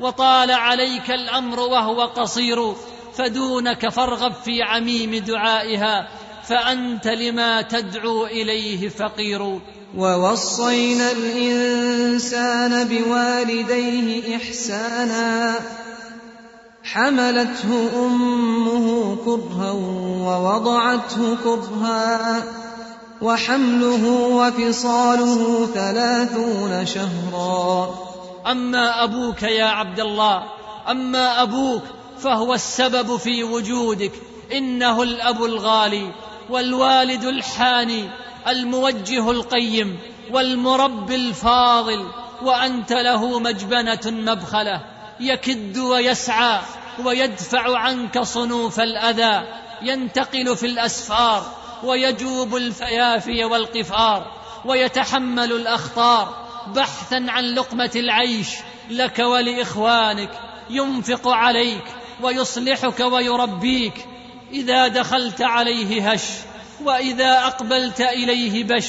وطال 0.00 0.50
عليك 0.50 1.10
الأمر 1.10 1.60
وهو 1.60 2.02
قصير. 2.02 2.74
فدونك 3.16 3.88
فارغب 3.88 4.32
في 4.44 4.62
عميم 4.62 5.14
دعائها 5.14 6.08
فأنت 6.48 7.06
لما 7.06 7.62
تدعو 7.62 8.26
إليه 8.26 8.88
فقير. 8.88 9.60
ووصينا 9.96 11.10
الإنسان 11.10 12.88
بوالديه 12.88 14.36
إحسانا. 14.36 15.60
حملته 16.92 17.90
أمه 18.06 19.16
كرها 19.24 19.70
ووضعته 20.26 21.36
كرها 21.44 22.44
وحمله 23.22 24.04
وفصاله 24.08 25.66
ثلاثون 25.74 26.86
شهرا. 26.86 27.94
أما 28.46 29.04
أبوك 29.04 29.42
يا 29.42 29.64
عبد 29.64 30.00
الله 30.00 30.42
أما 30.90 31.42
أبوك 31.42 31.82
فهو 32.18 32.54
السبب 32.54 33.16
في 33.16 33.44
وجودك 33.44 34.12
إنه 34.52 35.02
الأب 35.02 35.44
الغالي 35.44 36.12
والوالد 36.50 37.24
الحاني 37.24 38.10
الموجه 38.48 39.30
القيم 39.30 39.98
والمربي 40.32 41.14
الفاضل 41.14 42.06
وأنت 42.42 42.92
له 42.92 43.38
مجبنة 43.38 44.00
مبخلة 44.06 44.80
يكد 45.20 45.78
ويسعى 45.78 46.60
ويدفع 46.98 47.78
عنك 47.78 48.22
صنوف 48.22 48.80
الأذى 48.80 49.42
ينتقل 49.82 50.56
في 50.56 50.66
الأسفار 50.66 51.46
ويجوب 51.84 52.56
الفيافي 52.56 53.44
والقفار 53.44 54.32
ويتحمل 54.64 55.52
الأخطار. 55.52 56.42
بحثا 56.66 57.26
عن 57.28 57.44
لقمة 57.44 57.90
العيش 57.96 58.48
لك 58.90 59.18
ولإخوانك 59.18 60.30
ينفق 60.70 61.28
عليك 61.28 61.84
ويصلحك 62.22 63.00
ويربيك. 63.00 64.06
إذا 64.52 64.88
دخلت 64.88 65.42
عليه 65.42 66.12
هش 66.12 66.22
وإذا 66.84 67.46
أقبلت 67.46 68.00
إليه 68.00 68.64
بش 68.64 68.88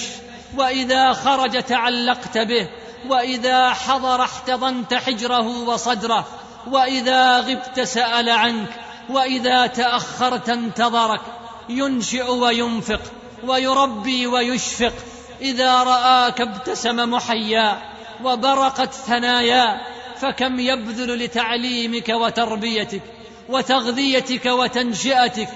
وإذا 0.58 1.14
خرج 1.14 1.64
تعلقت 1.64 2.38
به 2.38 2.70
وإذا 3.10 3.70
حضر 3.70 4.24
احتضنت 4.24 4.94
حجره 4.94 5.48
وصدره. 5.48 6.28
وإذا 6.72 7.40
غبت 7.40 7.80
سأل 7.80 8.30
عنك 8.30 8.70
وإذا 9.10 9.68
تأخرت 9.68 10.50
انتظرك 10.50 11.22
ينشئ 11.70 12.32
وينفق 12.32 13.02
ويربي 13.44 14.28
ويشفق. 14.28 14.94
إذا 15.42 15.84
رآك 15.84 16.42
ابتسم 16.42 17.12
محيا 17.12 17.82
وبرقت 18.24 18.94
ثنايا 18.94 19.82
فكم 20.18 20.60
يبذل 20.60 21.26
لتعليمك 21.26 22.10
وتربيتك 22.10 23.02
وتغذيتك 23.50 24.46
وتنشئتك. 24.46 25.50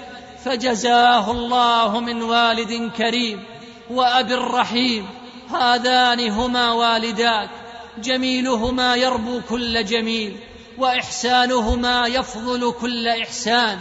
فجزاه 0.45 1.31
الله 1.31 1.99
من 1.99 2.21
والد 2.21 2.91
كريم 2.97 3.43
وأب 3.89 4.31
رحيم. 4.31 5.07
هذان 5.49 6.29
هما 6.29 6.71
والداك 6.71 7.49
جميلهما 7.97 8.95
يربو 8.95 9.41
كل 9.49 9.85
جميل. 9.85 10.37
وإحسانهما 10.77 12.07
يفضل 12.07 12.73
كل 12.81 13.07
إحسان. 13.07 13.79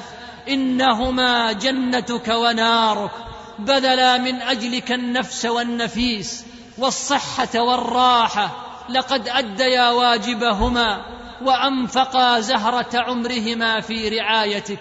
إنهما 0.49 1.53
جنتك 1.53 2.29
ونارك. 2.29 3.11
بذلا 3.59 4.19
من 4.19 4.43
أجلك 4.43 4.93
النفس 4.93 5.47
والنفيس 5.47 6.45
والصحة 6.79 7.61
والراحة. 7.61 8.51
لقد 8.91 9.29
أديا 9.29 9.91
واجبهما 9.91 11.05
وأنفقا 11.43 12.41
زهرة 12.41 12.91
عمرهما 12.95 13.81
في 13.81 14.09
رعايتك. 14.09 14.79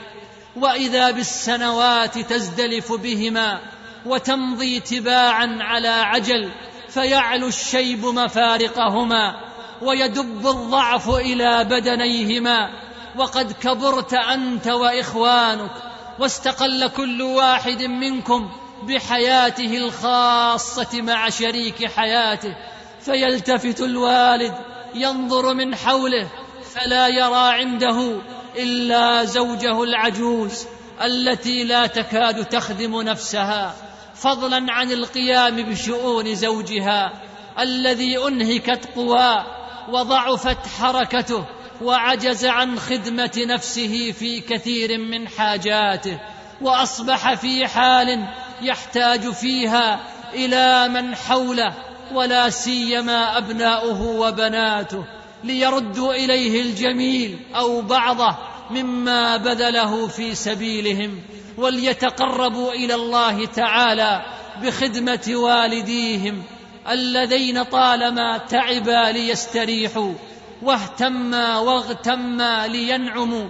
وإذا 0.55 1.11
بالسنوات 1.11 2.18
تزدلف 2.18 2.93
بهما 2.93 3.59
وتمضي 4.05 4.80
تباعا 4.80 5.57
على 5.61 5.88
عجل 5.88 6.51
فيعلو 6.89 7.47
الشيب 7.47 8.05
مفارقهما. 8.05 9.54
ويدب 9.82 10.47
الضعف 10.47 11.09
إلى 11.09 11.63
بدنيهما. 11.63 12.69
وقد 13.17 13.51
كبرت 13.51 14.13
أنت 14.13 14.67
وإخوانك 14.67 15.71
واستقل 16.19 16.88
كل 16.88 17.21
واحد 17.21 17.84
منكم 17.84 18.49
بحياته 18.84 19.78
الخاصة 19.78 21.01
مع 21.01 21.30
شريك 21.30 21.91
حياته. 21.91 22.55
فيلتفت 23.01 23.82
الوالد 23.82 24.53
ينظر 24.95 25.53
من 25.53 25.76
حوله 25.76 26.28
فلا 26.76 27.07
يرى 27.07 27.53
عنده 27.61 28.21
إلا 28.57 29.23
زوجه 29.23 29.84
العجوز 29.84 30.65
التي 31.01 31.63
لا 31.63 31.88
تكاد 31.88 32.45
تخدم 32.45 33.01
نفسها. 33.01 33.76
فضلا 34.15 34.71
عن 34.71 34.91
القيام 34.91 35.55
بشؤون 35.55 36.36
زوجها 36.36 37.13
الذي 37.59 38.17
أنهكت 38.28 38.89
قواه 38.95 39.64
وضعفت 39.89 40.67
حركته 40.79 41.45
وعجز 41.81 42.45
عن 42.45 42.79
خدمة 42.79 43.31
نفسه 43.38 44.11
في 44.11 44.41
كثير 44.41 44.97
من 44.97 45.27
حاجاته 45.27 46.19
وأصبح 46.61 47.33
في 47.33 47.67
حال 47.67 48.27
يحتاج 48.61 49.29
فيها 49.31 49.99
إلى 50.33 50.89
من 50.89 51.15
حوله 51.15 51.73
ولا 52.13 52.49
سيما 52.49 53.38
أبناؤه 53.38 54.01
وبناته 54.01 55.05
ليردوا 55.43 56.13
إليه 56.13 56.61
الجميل 56.61 57.39
أو 57.55 57.81
بعضه 57.81 58.36
مما 58.71 59.38
بذله 59.38 60.07
في 60.07 60.36
سبيلهم 60.36 61.21
وليتقربوا 61.57 62.73
إلى 62.73 62.95
الله 62.95 63.45
تعالى 63.45 64.25
بخدمة 64.61 65.31
والديهم 65.36 66.43
اللذين 66.89 67.63
طالما 67.63 68.38
تعبا 68.38 69.11
ليستريحوا 69.11 70.13
واهتما 70.61 71.59
واغتما 71.59 72.67
لينعموا. 72.67 73.47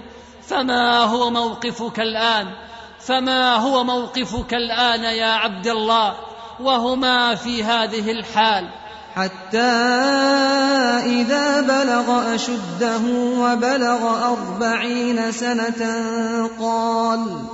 فما 0.48 1.00
هو 1.00 1.30
موقفك 1.30 2.00
الآن؟ 2.00 2.48
فما 3.00 3.56
هو 3.56 3.84
موقفك 3.84 4.54
الآن 4.54 5.04
يا 5.04 5.32
عبد 5.32 5.68
الله؟ 5.68 6.16
وهما 6.60 7.36
في 7.36 7.64
هذه 7.64 8.12
الحال. 8.12 8.70
حتى 9.16 9.72
إذا 11.06 11.62
بلغ 11.62 12.36
أشده 12.36 13.02
وبلغ 13.40 14.32
أربعين 14.34 15.32
سنة 15.32 15.82
قال 16.60 17.46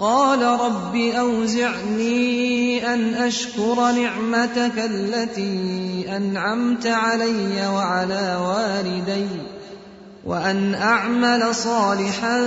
قال 0.00 0.42
رب 0.42 0.96
أوزعني 0.96 2.94
أن 2.94 3.14
أشكر 3.14 3.92
نعمتك 3.92 4.72
التي 4.76 6.04
أنعمت 6.16 6.86
علي 6.86 7.66
وعلى 7.66 8.38
والدي 8.42 9.26
وأن 10.24 10.74
أعمل 10.74 11.54
صالحا 11.54 12.40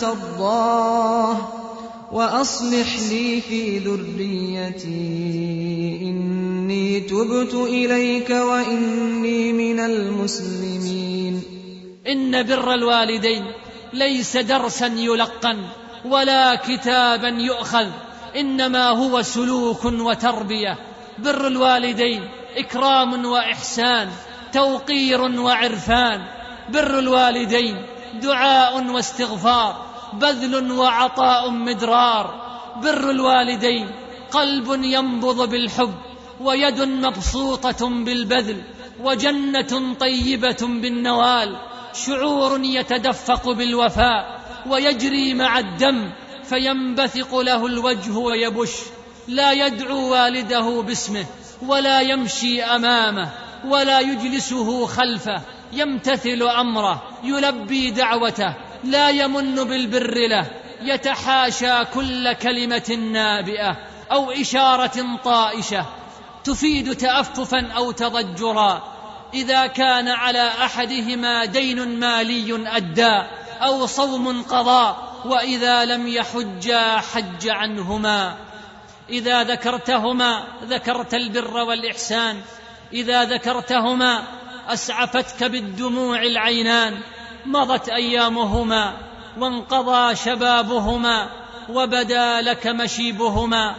ترضاه 0.00 1.36
وأصلح 2.12 2.98
لي 3.10 3.40
في 3.40 3.78
ذريتي. 3.78 4.88
إني 6.02 7.00
تبت 7.00 7.54
إليك 7.54 8.30
وإني 8.30 9.52
من 9.52 9.80
المسلمين. 9.80 11.42
إن 12.06 12.42
بر 12.42 12.74
الوالدين 12.74 13.42
ليس 13.92 14.36
درسا 14.36 14.86
يلقن. 14.86 15.81
ولا 16.04 16.54
كتابا 16.54 17.28
يؤخذ 17.28 17.88
إنما 18.36 18.88
هو 18.88 19.22
سلوك 19.22 19.84
وتربية. 19.84 20.78
بر 21.18 21.46
الوالدين 21.46 22.30
إكرام 22.56 23.24
وإحسان 23.24 24.08
توقير 24.52 25.20
وعرفان. 25.20 26.20
بر 26.68 26.98
الوالدين 26.98 27.86
دعاء 28.22 28.84
واستغفار 28.84 29.86
بذل 30.12 30.72
وعطاء 30.72 31.50
مدرار. 31.50 32.26
بر 32.82 33.10
الوالدين 33.10 33.90
قلب 34.30 34.84
ينبض 34.84 35.48
بالحب 35.50 35.94
ويد 36.40 36.80
مبسوطة 36.80 37.88
بالبذل 37.88 38.62
وجنة 39.00 39.94
طيبة 40.00 40.62
بالنوال. 40.62 41.56
شعور 41.94 42.60
يتدفق 42.64 43.50
بالوفاء 43.50 44.41
ويجري 44.66 45.34
مع 45.34 45.58
الدم 45.58 46.10
فينبثق 46.44 47.38
له 47.38 47.66
الوجه 47.66 48.16
ويبش. 48.16 48.70
لا 49.28 49.52
يدعو 49.52 50.12
والده 50.12 50.82
باسمه 50.82 51.26
ولا 51.66 52.00
يمشي 52.00 52.62
أمامه 52.62 53.30
ولا 53.64 54.00
يجلسه 54.00 54.86
خلفه. 54.86 55.40
يمتثل 55.72 56.42
أمره 56.42 57.02
يلبي 57.24 57.90
دعوته 57.90 58.54
لا 58.84 59.08
يمن 59.08 59.54
بالبر 59.54 60.14
له. 60.28 60.46
يتحاشى 60.82 61.84
كل 61.84 62.32
كلمة 62.32 62.98
نابئة 63.12 63.76
أو 64.12 64.30
إشارة 64.30 65.18
طائشة. 65.24 65.86
تفيد 66.44 66.96
تاففا 66.96 67.72
أو 67.76 67.90
تضجرا. 67.90 68.82
إذا 69.34 69.66
كان 69.66 70.08
على 70.08 70.48
أحدهما 70.48 71.44
دين 71.44 72.00
مالي 72.00 72.68
ادى 72.76 73.22
أو 73.62 73.86
صوم 73.86 74.42
قضاء 74.42 75.12
وإذا 75.24 75.84
لم 75.84 76.08
يحجا 76.08 76.96
حج 76.96 77.48
عنهما. 77.48 78.36
إذا 79.10 79.42
ذكرتهما 79.42 80.44
ذكرت 80.64 81.14
البر 81.14 81.56
والإحسان. 81.56 82.40
إذا 82.92 83.24
ذكرتهما 83.24 84.22
أسعفتك 84.68 85.44
بالدموع 85.44 86.22
العينان. 86.22 87.00
مضت 87.46 87.88
أيامهما 87.88 88.92
وانقضى 89.38 90.16
شبابهما 90.16 91.28
وبدا 91.68 92.40
لك 92.40 92.66
مشيبهما. 92.66 93.74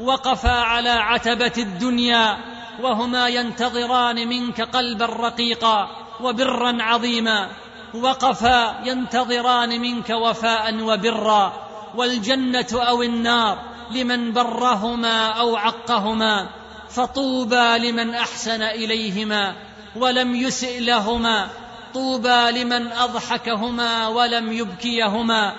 وقفا 0.00 0.60
على 0.60 0.90
عتبة 0.90 1.52
الدنيا 1.58 2.38
وهما 2.82 3.28
ينتظران 3.28 4.28
منك 4.28 4.60
قلبا 4.60 5.06
رقيقا 5.06 5.88
وبرا 6.20 6.82
عظيما. 6.82 7.48
وقفا 7.94 8.80
ينتظران 8.84 9.80
منك 9.80 10.10
وفاء 10.10 10.82
وبرا 10.82 11.52
والجنة 11.94 12.66
أو 12.72 13.02
النار 13.02 13.58
لمن 13.90 14.32
برهما 14.32 15.28
أو 15.28 15.56
عقهما 15.56 16.48
فطوبى 16.90 17.78
لمن 17.78 18.14
أحسن 18.14 18.62
إليهما 18.62 19.54
ولم 19.96 20.34
يسئ 20.34 20.80
لهما 20.80 21.48
طوبى 21.94 22.50
لمن 22.50 22.92
أضحكهما 22.92 24.08
ولم 24.08 24.52
يبكيهما 24.52 25.52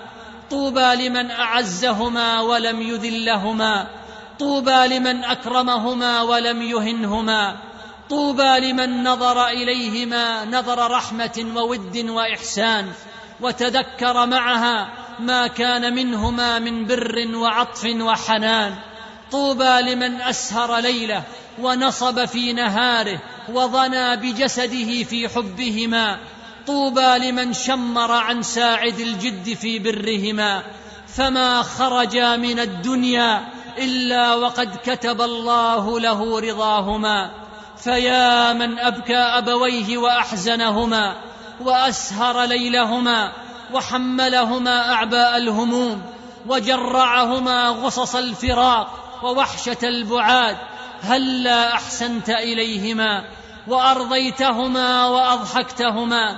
طوبى 0.49 0.95
لمن 0.95 1.31
أعزهما 1.31 2.41
ولم 2.41 2.81
يذلهما 2.81 3.87
طوبى 4.39 4.87
لمن 4.87 5.23
أكرمهما 5.23 6.21
ولم 6.21 6.61
يهنهما 6.61 7.55
طوبى 8.09 8.59
لمن 8.59 9.03
نظر 9.03 9.47
إليهما 9.47 10.45
نظر 10.45 10.91
رحمة 10.91 11.45
وود 11.55 11.97
وإحسان 12.09 12.91
وتذكر 13.41 14.25
معها 14.25 14.89
ما 15.19 15.47
كان 15.47 15.95
منهما 15.95 16.59
من 16.59 16.85
بر 16.85 17.35
وعطف 17.35 17.85
وحنان. 17.85 18.75
طوبى 19.31 19.81
لمن 19.81 20.21
أسهر 20.21 20.77
ليلة 20.77 21.23
ونصب 21.61 22.25
في 22.25 22.53
نهاره 22.53 23.19
وضنى 23.49 24.15
بجسده 24.15 25.03
في 25.03 25.29
حبهما. 25.29 26.19
طوبى 26.67 27.17
لمن 27.17 27.53
شمر 27.53 28.11
عن 28.11 28.43
ساعد 28.43 28.99
الجد 28.99 29.53
في 29.53 29.79
برهما. 29.79 30.63
فما 31.07 31.61
خرجا 31.61 32.35
من 32.35 32.59
الدنيا 32.59 33.47
إلا 33.77 34.35
وقد 34.35 34.77
كتب 34.85 35.21
الله 35.21 35.99
له 35.99 36.39
رضاهما. 36.39 37.46
فيا 37.87 38.53
من 38.53 38.79
أبكى 38.79 39.17
أبويه 39.17 39.97
وأحزنهما 39.97 41.15
وأسهر 41.61 42.43
ليلهما 42.43 43.31
وحملهما 43.73 44.93
أعباء 44.93 45.37
الهموم 45.37 46.01
وجرعهما 46.47 47.67
غصص 47.67 48.15
الفراق 48.15 49.19
ووحشة 49.23 49.77
البعاد 49.83 50.57
هلا 51.01 51.73
أحسنت 51.73 52.29
إليهما 52.29 53.23
وأرضيتهما 53.67 55.07
وأضحكتهما 55.07 56.37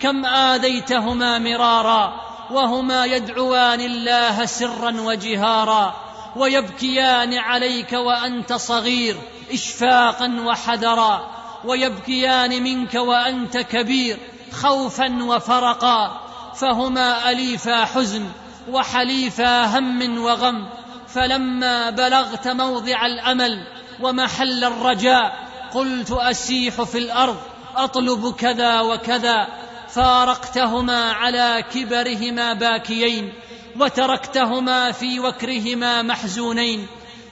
كم 0.00 0.26
آذيتهما 0.26 1.38
مرارا 1.38 2.20
وهما 2.50 3.04
يدعوان 3.04 3.80
الله 3.80 4.46
سرا 4.46 5.00
وجهارا 5.00 5.94
ويبكيان 6.36 7.34
عليك 7.34 7.92
وأنت 7.92 8.52
صغير 8.52 9.16
إشفاقا 9.52 10.40
وحذرا 10.44 11.30
ويبكيان 11.64 12.62
منك 12.62 12.94
وأنت 12.94 13.56
كبير 13.58 14.18
خوفا 14.52 15.22
وفرقا. 15.22 16.20
فهما 16.54 17.30
أليفا 17.30 17.84
حزن 17.84 18.26
وحليفا 18.70 19.78
هم 19.78 20.18
وغم. 20.18 20.68
فلما 21.08 21.90
بلغت 21.90 22.48
موضع 22.48 23.06
الأمل 23.06 23.66
ومحل 24.00 24.64
الرجاء 24.64 25.48
قلت 25.74 26.10
أسيح 26.10 26.82
في 26.82 26.98
الأرض 26.98 27.36
أطلب 27.76 28.34
كذا 28.34 28.80
وكذا. 28.80 29.46
فارقتهما 29.88 31.12
على 31.12 31.64
كبرهما 31.74 32.52
باكيين 32.52 33.32
وتركتهما 33.80 34.92
في 34.92 35.20
وكرهما 35.20 36.02
محزونين. 36.02 36.86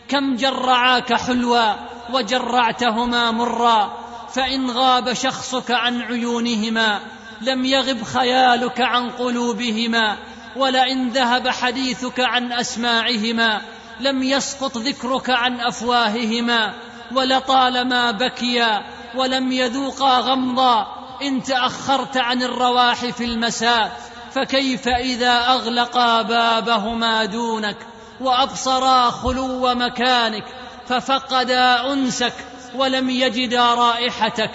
كم 0.08 0.36
جرعاك 0.36 1.12
حلوا 1.12 1.97
وجرعتهما 2.12 3.30
مرا 3.30 3.92
فإن 4.34 4.70
غاب 4.70 5.12
شخصك 5.12 5.70
عن 5.70 6.02
عيونهما 6.02 7.00
لم 7.40 7.64
يغب 7.64 8.02
خيالك 8.02 8.80
عن 8.80 9.10
قلوبهما 9.10 10.16
ولئن 10.56 11.08
ذهب 11.08 11.48
حديثك 11.48 12.20
عن 12.20 12.52
أسماعهما 12.52 13.60
لم 14.00 14.22
يسقط 14.22 14.78
ذكرك 14.78 15.30
عن 15.30 15.60
أفواههما 15.60 16.74
ولطالما 17.14 18.10
بكيا 18.10 18.84
ولم 19.14 19.52
يذوقا 19.52 20.18
غمضا 20.18 20.86
إن 21.22 21.42
تأخرت 21.42 22.16
عن 22.16 22.42
الرواح 22.42 22.96
في 22.96 23.24
المساء 23.24 24.00
فكيف 24.32 24.88
إذا 24.88 25.32
أغلقا 25.32 26.22
بابهما 26.22 27.24
دونك 27.24 27.76
وأبصرا 28.20 29.10
خلو 29.10 29.74
مكانك 29.74 30.44
ففقدا 30.88 31.92
أنسك 31.92 32.34
ولم 32.74 33.10
يجدا 33.10 33.74
رائحتك 33.74 34.50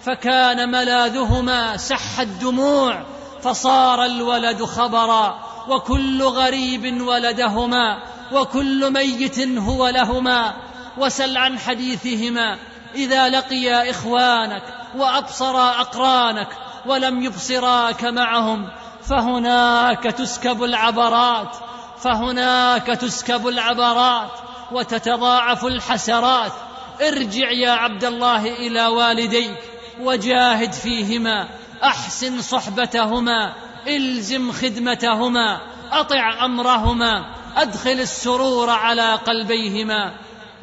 فكان 0.00 0.70
ملاذهما 0.70 1.76
سح 1.76 2.20
الدموع 2.20 3.04
فصار 3.42 4.04
الولد 4.04 4.64
خبرا 4.64 5.38
وكل 5.68 6.22
غريب 6.22 7.00
ولدهما 7.00 8.02
وكل 8.32 8.92
ميت 8.92 9.40
هو 9.58 9.88
لهما 9.88 10.54
وسل 10.98 11.36
عن 11.36 11.58
حديثهما 11.58 12.58
إذا 12.94 13.28
لقيا 13.28 13.90
إخوانك 13.90 14.62
وأبصرا 14.96 15.80
أقرانك 15.80 16.48
ولم 16.86 17.22
يبصراك 17.22 18.04
معهم 18.04 18.68
فهناك 19.02 20.02
تسكب 20.02 20.62
العبرات 20.62 21.56
فهناك 21.98 22.86
تسكب 22.86 23.48
العبرات. 23.48 24.45
وتتضاعف 24.72 25.64
الحسرات. 25.64 26.52
ارجع 27.00 27.50
يا 27.50 27.70
عبد 27.70 28.04
الله 28.04 28.46
إلى 28.46 28.86
والديك 28.86 29.58
وجاهد 30.00 30.72
فيهما. 30.72 31.48
أحسن 31.84 32.42
صحبتهما. 32.42 33.52
إلزم 33.86 34.52
خدمتهما. 34.52 35.60
أطع 35.92 36.44
أمرهما. 36.44 37.34
أدخل 37.56 37.90
السرور 37.90 38.70
على 38.70 39.14
قلبيهما. 39.14 40.14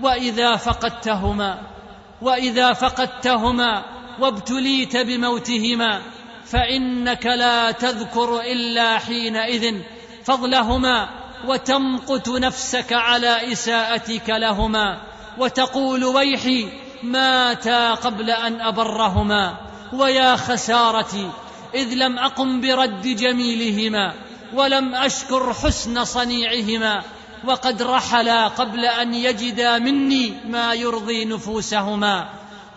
وإذا 0.01 0.55
فقدتهما. 0.55 1.73
وإذا 2.21 2.73
فقدتهما 2.73 3.83
وابتليت 4.19 4.97
بموتهما 4.97 6.01
فإنك 6.45 7.25
لا 7.25 7.71
تذكر 7.71 8.41
إلا 8.41 8.99
حينئذ 8.99 9.81
فضلهما 10.23 11.22
وتمقت 11.47 12.29
نفسك 12.29 12.93
على 12.93 13.51
إساءتك 13.51 14.29
لهما 14.29 15.01
وتقول 15.37 16.03
ويحي 16.03 16.67
ماتا 17.03 17.93
قبل 17.93 18.29
أن 18.29 18.61
أبرهما 18.61 19.57
ويا 19.93 20.35
خسارتي 20.35 21.29
إذ 21.75 21.93
لم 21.93 22.19
أقم 22.19 22.61
برد 22.61 23.01
جميلهما 23.01 24.13
ولم 24.53 24.95
أشكر 24.95 25.53
حسن 25.53 26.05
صنيعهما 26.05 27.03
وقد 27.45 27.81
رحلا 27.81 28.47
قبل 28.47 28.85
أن 28.85 29.13
يجدا 29.13 29.79
مني 29.79 30.33
ما 30.49 30.73
يرضي 30.73 31.25
نفوسهما 31.25 32.29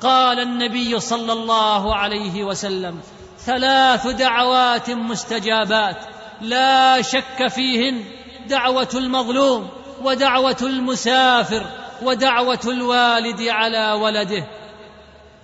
قال 0.02 0.40
النبي 0.40 1.00
صلى 1.00 1.32
الله 1.32 1.96
عليه 1.96 2.44
وسلم 2.44 3.00
ثلاث 3.38 4.06
دعوات 4.06 4.90
مستجابات 4.90 5.96
لا 6.40 7.02
شك 7.02 7.48
فيهن 7.48 8.04
دعوة 8.48 8.88
المظلوم 8.94 9.68
ودعوة 10.02 10.56
المسافر 10.62 11.66
ودعوة 12.02 12.60
الوالد 12.64 13.42
على 13.42 13.92
ولده. 13.92 14.46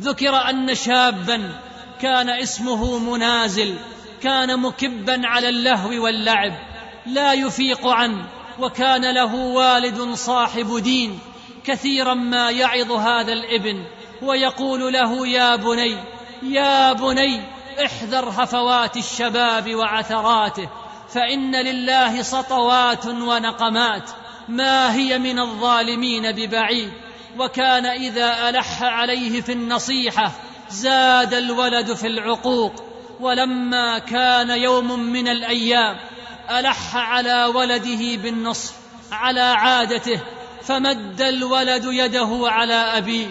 ذكر 0.02 0.36
أن 0.50 0.74
شابا 0.74 1.52
كان 2.00 2.30
اسمه 2.30 2.98
منازل 2.98 3.74
كان 4.22 4.60
مكبا 4.60 5.20
على 5.24 5.48
اللهو 5.48 6.04
واللعب 6.04 6.52
لا 7.06 7.32
يفيق 7.32 7.86
عنه 7.86 8.24
وكان 8.58 9.14
له 9.14 9.34
والد 9.34 10.14
صاحب 10.14 10.78
دين 10.78 11.18
كثيرا 11.64 12.14
ما 12.14 12.50
يعظ 12.50 12.92
هذا 12.92 13.32
الابن 13.32 13.84
ويقول 14.22 14.92
له 14.92 15.26
يا 15.26 15.56
بني 15.56 15.96
يا 16.42 16.92
بني 16.92 17.40
احذر 17.84 18.28
هفوات 18.28 18.96
الشباب 18.96 19.74
وعثراته 19.74 20.68
فإن 21.12 21.56
لله 21.56 22.22
سطوات 22.22 23.06
ونقمات 23.06 24.10
ما 24.48 24.94
هي 24.94 25.18
من 25.18 25.38
الظالمين 25.38 26.32
ببعيد 26.32 26.92
وكان 27.38 27.86
إذا 27.86 28.48
ألح 28.48 28.82
عليه 28.82 29.40
في 29.40 29.52
النصيحة 29.52 30.32
زاد 30.70 31.34
الولد 31.34 31.92
في 31.92 32.06
العقوق 32.06 32.84
ولما 33.20 33.98
كان 33.98 34.50
يوم 34.50 35.00
من 35.00 35.28
الأيام 35.28 35.96
ألح 36.50 36.96
على 36.96 37.44
ولده 37.44 38.16
بالنصح 38.22 38.74
على 39.12 39.40
عادته 39.40 40.20
فمد 40.62 41.22
الولد 41.22 41.84
يده 41.84 42.40
على 42.42 42.74
أبيه 42.74 43.26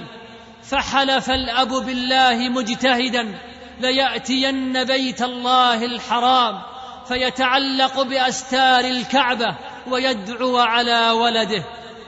فحلف 0.64 1.30
الأب 1.30 1.70
بالله 1.70 2.50
مجتهدا 2.50 3.40
ليأتين 3.80 4.84
بيت 4.84 5.22
الله 5.22 5.86
الحرام 5.86 6.71
فيتعلق 7.12 8.02
بأستار 8.02 8.86
الكعبة 8.86 9.56
ويدعو 9.88 10.58
على 10.58 11.12
ولده 11.12 11.64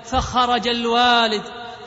فخرج 0.06 0.68
الوالد 0.68 1.42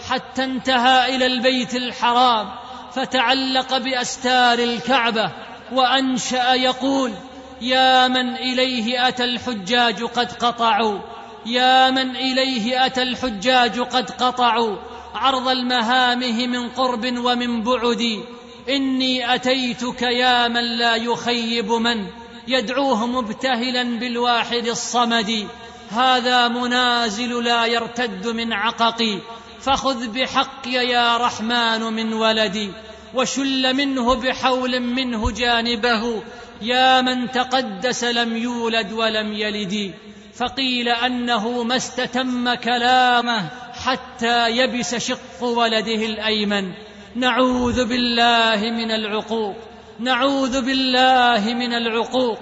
حتى 0.08 0.44
انتهى 0.44 1.16
إلى 1.16 1.26
البيت 1.26 1.74
الحرام 1.74 2.48
فتعلق 2.92 3.78
بأستار 3.78 4.58
الكعبة 4.58 5.32
وأنشأ 5.72 6.54
يقول 6.54 7.12
يا 7.60 8.08
من 8.08 8.36
إليه 8.36 9.08
أتى 9.08 9.24
الحجاج 9.24 10.02
قد 10.02 10.32
قطعوا 10.32 10.98
يا 11.46 11.90
من 11.90 12.16
إليه 12.16 12.86
أتى 12.86 13.02
الحجاج 13.02 13.80
قد 13.80 14.10
قطعوا 14.10 14.76
عرض 15.14 15.48
المهامه 15.48 16.46
من 16.46 16.68
قرب 16.68 17.18
ومن 17.18 17.62
بعد 17.62 18.24
إني 18.68 19.34
أتيتك 19.34 20.02
يا 20.02 20.48
من 20.48 20.78
لا 20.78 20.96
يخيب 20.96 21.72
من. 21.72 22.25
يدعوه 22.49 23.07
مبتهلا 23.07 23.99
بالواحد 23.99 24.66
الصمد. 24.66 25.49
هذا 25.90 26.49
منازل 26.49 27.44
لا 27.44 27.66
يرتد 27.66 28.26
من 28.26 28.53
عققي 28.53 29.18
فخذ 29.61 30.09
بحقي 30.09 30.70
يا 30.70 31.16
رحمن 31.16 31.80
من 31.80 32.12
ولدي 32.12 32.70
وشل 33.14 33.74
منه 33.74 34.14
بحول 34.14 34.80
منه 34.80 35.30
جانبه. 35.30 36.22
يا 36.62 37.01
من 37.01 37.30
تقدس 37.30 38.05
لم 38.05 38.36
يولد 38.36 38.92
ولم 38.92 39.32
يلد. 39.32 39.94
فقيل 40.34 40.88
أنه 40.88 41.62
ما 41.62 41.76
استتم 41.76 42.55
كلامه 42.55 43.49
حتى 43.84 44.51
يبس 44.51 44.94
شق 44.94 45.42
ولده 45.42 46.07
الأيمن. 46.07 46.72
نعوذ 47.14 47.84
بالله 47.84 48.70
من 48.70 48.90
العقوق. 48.90 49.57
نعوذ 50.01 50.62
بالله 50.62 51.55
من 51.55 51.72
العقوق. 51.72 52.38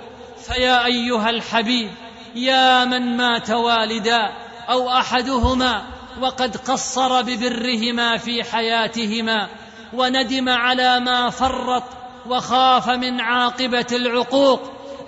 فيا 0.46 0.84
أيها 0.84 1.30
الحبيب 1.30 1.90
يا 2.34 2.84
من 2.84 3.16
مات 3.16 3.50
والدا 3.50 4.32
أو 4.68 4.90
أحدهما 4.90 5.82
وقد 6.20 6.56
قصر 6.56 7.22
ببرهما 7.22 8.16
في 8.16 8.44
حياتهما 8.44 9.48
وندم 9.92 10.48
على 10.48 11.00
ما 11.00 11.30
فرط 11.30 11.82
وخاف 12.26 12.88
من 12.88 13.20
عاقبة 13.20 13.86
العقوق 13.92 14.60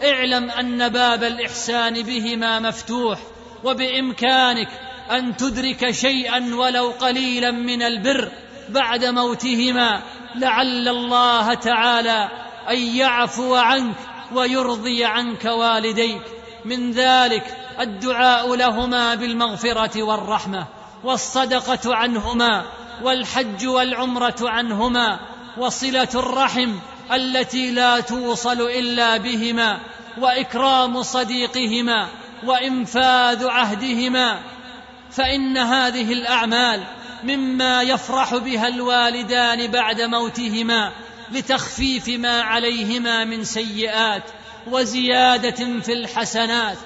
اعلم 0.04 0.50
أن 0.50 0.88
باب 0.88 1.24
الإحسان 1.24 2.02
بهما 2.02 2.60
مفتوح 2.60 3.18
وبإمكانك 3.64 4.68
أن 5.10 5.36
تدرك 5.36 5.90
شيئا 5.90 6.54
ولو 6.54 6.90
قليلا 6.90 7.50
من 7.50 7.82
البر. 7.82 8.30
بعد 8.68 9.04
موتهما 9.04 10.02
لعل 10.34 10.88
الله 10.88 11.54
تعالى 11.54 12.28
أن 12.70 12.78
يعفو 12.78 13.54
عنك 13.54 13.96
ويرضي 14.32 15.04
عنك 15.04 15.44
والديك. 15.44 16.22
من 16.64 16.90
ذلك 16.90 17.56
الدعاء 17.80 18.54
لهما 18.54 19.14
بالمغفرة 19.14 20.02
والرحمة 20.02 20.66
والصدقة 21.04 21.94
عنهما 21.94 22.64
والحج 23.02 23.66
والعمرة 23.66 24.36
عنهما 24.40 25.20
وصلة 25.58 26.08
الرحم 26.14 26.72
التي 27.12 27.70
لا 27.70 28.00
توصل 28.00 28.60
إلا 28.60 29.16
بهما 29.16 29.80
وإكرام 30.18 31.02
صديقهما 31.02 32.08
وإنفاذ 32.44 33.46
عهدهما. 33.46 34.38
فإن 35.10 35.56
هذه 35.56 36.12
الأعمال 36.12 36.82
مما 37.24 37.82
يفرح 37.82 38.36
بها 38.36 38.68
الوالدان 38.68 39.70
بعد 39.70 40.00
موتهما 40.00 40.92
لتخفيف 41.30 42.08
ما 42.08 42.42
عليهما 42.42 43.24
من 43.24 43.44
سيئات 43.44 44.22
وزيادة 44.66 45.80
في 45.80 45.92
الحسنات. 45.92 46.76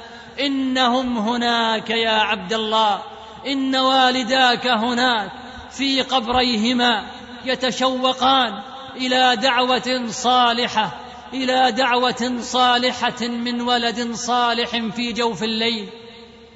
إنهم 0.41 1.19
هناك 1.19 1.91
يا 1.91 2.11
عبد 2.11 2.53
الله 2.53 3.03
إن 3.47 3.77
والداك 3.77 4.67
هناك 4.67 5.31
في 5.71 6.03
قبريهما 6.03 7.07
يتشوقان 7.45 8.63
إلى 8.97 9.37
دعوة 9.37 10.07
صالحة 10.09 10.91
إلى 11.33 11.73
دعوة 11.73 12.37
صالحة 12.41 13.27
من 13.29 13.61
ولد 13.61 14.13
صالح 14.13 14.71
في 14.71 15.13
جوف 15.13 15.43
الليل. 15.43 15.89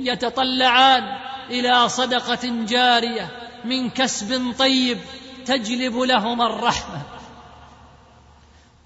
يتطلعان 0.01 1.05
إلى 1.51 1.89
صدقة 1.89 2.41
جارية 2.45 3.44
من 3.65 3.91
كسب 3.91 4.55
طيب 4.59 4.99
تجلب 5.47 5.99
لهما 5.99 6.47
الرحمة. 6.47 7.03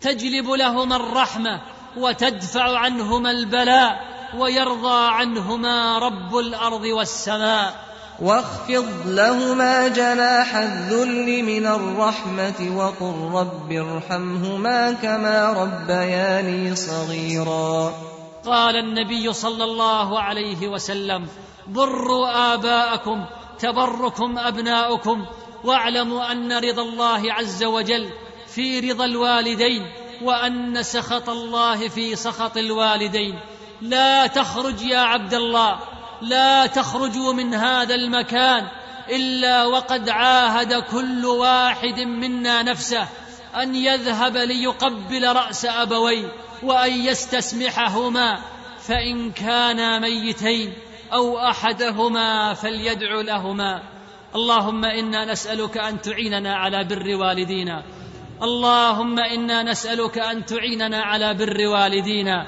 تجلب 0.01 0.51
لهما 0.51 0.97
الرحمة 0.97 1.61
وتدفع 1.97 2.79
عنهما 2.79 3.31
البلاء 3.31 4.01
ويرضى 4.37 5.09
عنهما 5.09 5.99
رب 5.99 6.39
الأرض 6.39 6.83
والسماء. 6.83 7.89
واخفض 8.23 9.07
لهما 9.07 9.89
جناح 9.89 10.55
الذل 10.55 11.43
من 11.43 11.67
الرحمة 11.67 12.77
وقل 12.77 13.31
رب 13.39 13.73
ارحمهما 13.73 14.93
كما 14.93 15.53
ربياني 15.53 16.77
صغيرا. 16.77 17.93
قال 18.47 18.77
النبي 18.77 19.33
صلى 19.33 19.65
الله 19.65 20.21
عليه 20.21 20.69
وسلم 20.69 21.29
بروا 21.67 22.55
آباءكم 22.55 23.25
تبركم 23.59 24.39
أبناؤكم 24.39 25.27
واعلموا 25.65 26.33
أن 26.33 26.53
رضا 26.53 26.83
الله 26.83 27.33
عز 27.33 27.65
وجل 27.65 28.11
في 28.47 28.81
رضا 28.81 29.05
الوالدين 29.05 29.87
وأن 30.23 30.83
سخط 30.83 31.31
الله 31.31 31.89
في 31.89 32.17
سخط 32.17 32.57
الوالدين. 32.57 33.39
لا 33.83 34.27
تخرج 34.27 34.83
يا 34.83 34.99
عبد 34.99 35.35
الله 35.35 35.79
لا 36.23 36.67
تخرجوا 36.67 37.33
من 37.33 37.55
هذا 37.55 37.95
المكان 37.95 38.69
إلا 39.11 39.65
وقد 39.65 40.09
عاهد 40.09 40.75
كل 40.75 41.27
واحد 41.27 42.01
منا 42.01 42.63
نفسه 42.63 43.09
أن 43.63 43.75
يذهب 43.75 44.37
ليقبل 44.37 45.37
رأس 45.37 45.65
أبويه 45.65 46.33
وأن 46.63 46.93
يستسمحهما 46.93 48.39
فإن 48.81 49.33
كانا 49.33 49.99
ميتين. 49.99 50.73
أو 51.13 51.39
أحدهما 51.39 52.55
فليدع 52.55 53.21
لهما. 53.21 53.83
اللهم 54.35 54.85
إنا 54.85 55.25
نسألك 55.25 55.79
أن 55.79 56.01
تعيننا 56.01 56.55
على 56.55 56.85
بر 56.85 57.17
والدينا. 57.17 57.83
اللهم 58.43 59.19
إنا 59.19 59.63
نسألك 59.63 60.19
أن 60.19 60.45
تعيننا 60.45 61.03
على 61.03 61.35
بر 61.35 61.67
والدينا. 61.67 62.47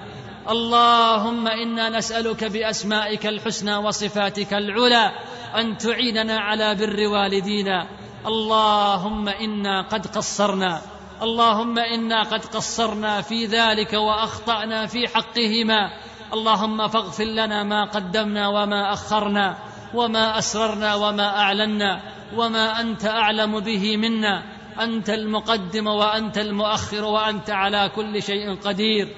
اللهم 0.51 1.49
إنا 1.49 1.89
نسألك 1.89 2.45
بأسمائك 2.45 3.27
الحسنى 3.27 3.77
وصفاتك 3.77 4.55
العلى 4.55 5.13
أن 5.57 5.79
تعيننا 5.79 6.39
على 6.39 6.75
بر 6.75 7.09
والدينا. 7.09 7.87
اللهم 8.27 9.29
إنا 9.29 9.83
قد 9.83 10.07
قصرنا. 10.07 10.83
اللهم 11.23 11.79
إنا 11.79 12.23
قد 12.23 12.45
قصرنا 12.45 13.21
في 13.21 13.47
ذلك 13.47 13.93
وأخطأنا 13.93 14.87
في 14.87 15.09
حقهما. 15.09 15.91
اللهم 16.35 16.89
فاغفر 16.89 17.25
لنا 17.25 17.63
ما 17.63 17.85
قدمنا 17.85 18.49
وما 18.49 18.93
أخرنا 18.93 19.59
وما 19.95 20.39
أسررنا 20.39 20.95
وما 20.95 21.39
أعلنا 21.39 22.01
وما 22.37 22.81
أنت 22.81 23.05
أعلم 23.05 23.61
به 23.61 23.97
منا. 23.97 24.43
أنت 24.81 25.11
المقدم 25.11 25.87
وأنت 25.87 26.39
المؤخر 26.39 27.05
وأنت 27.05 27.51
على 27.51 27.91
كل 27.97 28.23
شيء 28.23 28.55
قدير. 28.55 29.09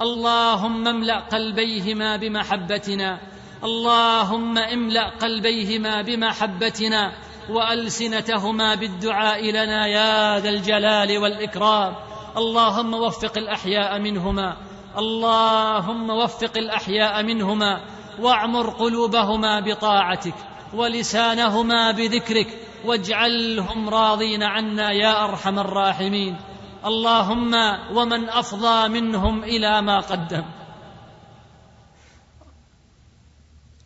اللهم 0.00 0.88
املأ 0.88 1.18
قلبيهما 1.18 2.16
بمحبتنا. 2.16 3.18
اللهم 3.64 4.58
املأ 4.58 5.08
قلبيهما 5.08 6.02
بمحبتنا 6.02 7.12
وألسنتهما 7.50 8.74
بالدعاء 8.74 9.50
لنا 9.50 9.86
يا 9.86 10.38
ذا 10.38 10.48
الجلال 10.48 11.18
والإكرام. 11.18 11.94
اللهم 12.36 12.94
وفق 12.94 13.38
الأحياء 13.38 13.98
منهما. 13.98 14.67
اللهم 14.98 16.10
وفق 16.10 16.56
الأحياء 16.56 17.22
منهما 17.22 17.80
واعمر 18.20 18.70
قلوبهما 18.70 19.60
بطاعتك 19.60 20.34
ولسانهما 20.74 21.90
بذكرك 21.90 22.58
واجعلهم 22.84 23.88
راضين 23.88 24.42
عنا 24.42 24.92
يا 24.92 25.24
أرحم 25.24 25.58
الراحمين. 25.58 26.36
اللهم 26.84 27.54
ومن 27.96 28.28
أفضى 28.28 28.88
منهم 28.88 29.44
إلى 29.44 29.82
ما 29.82 29.98
قدم. 30.00 30.44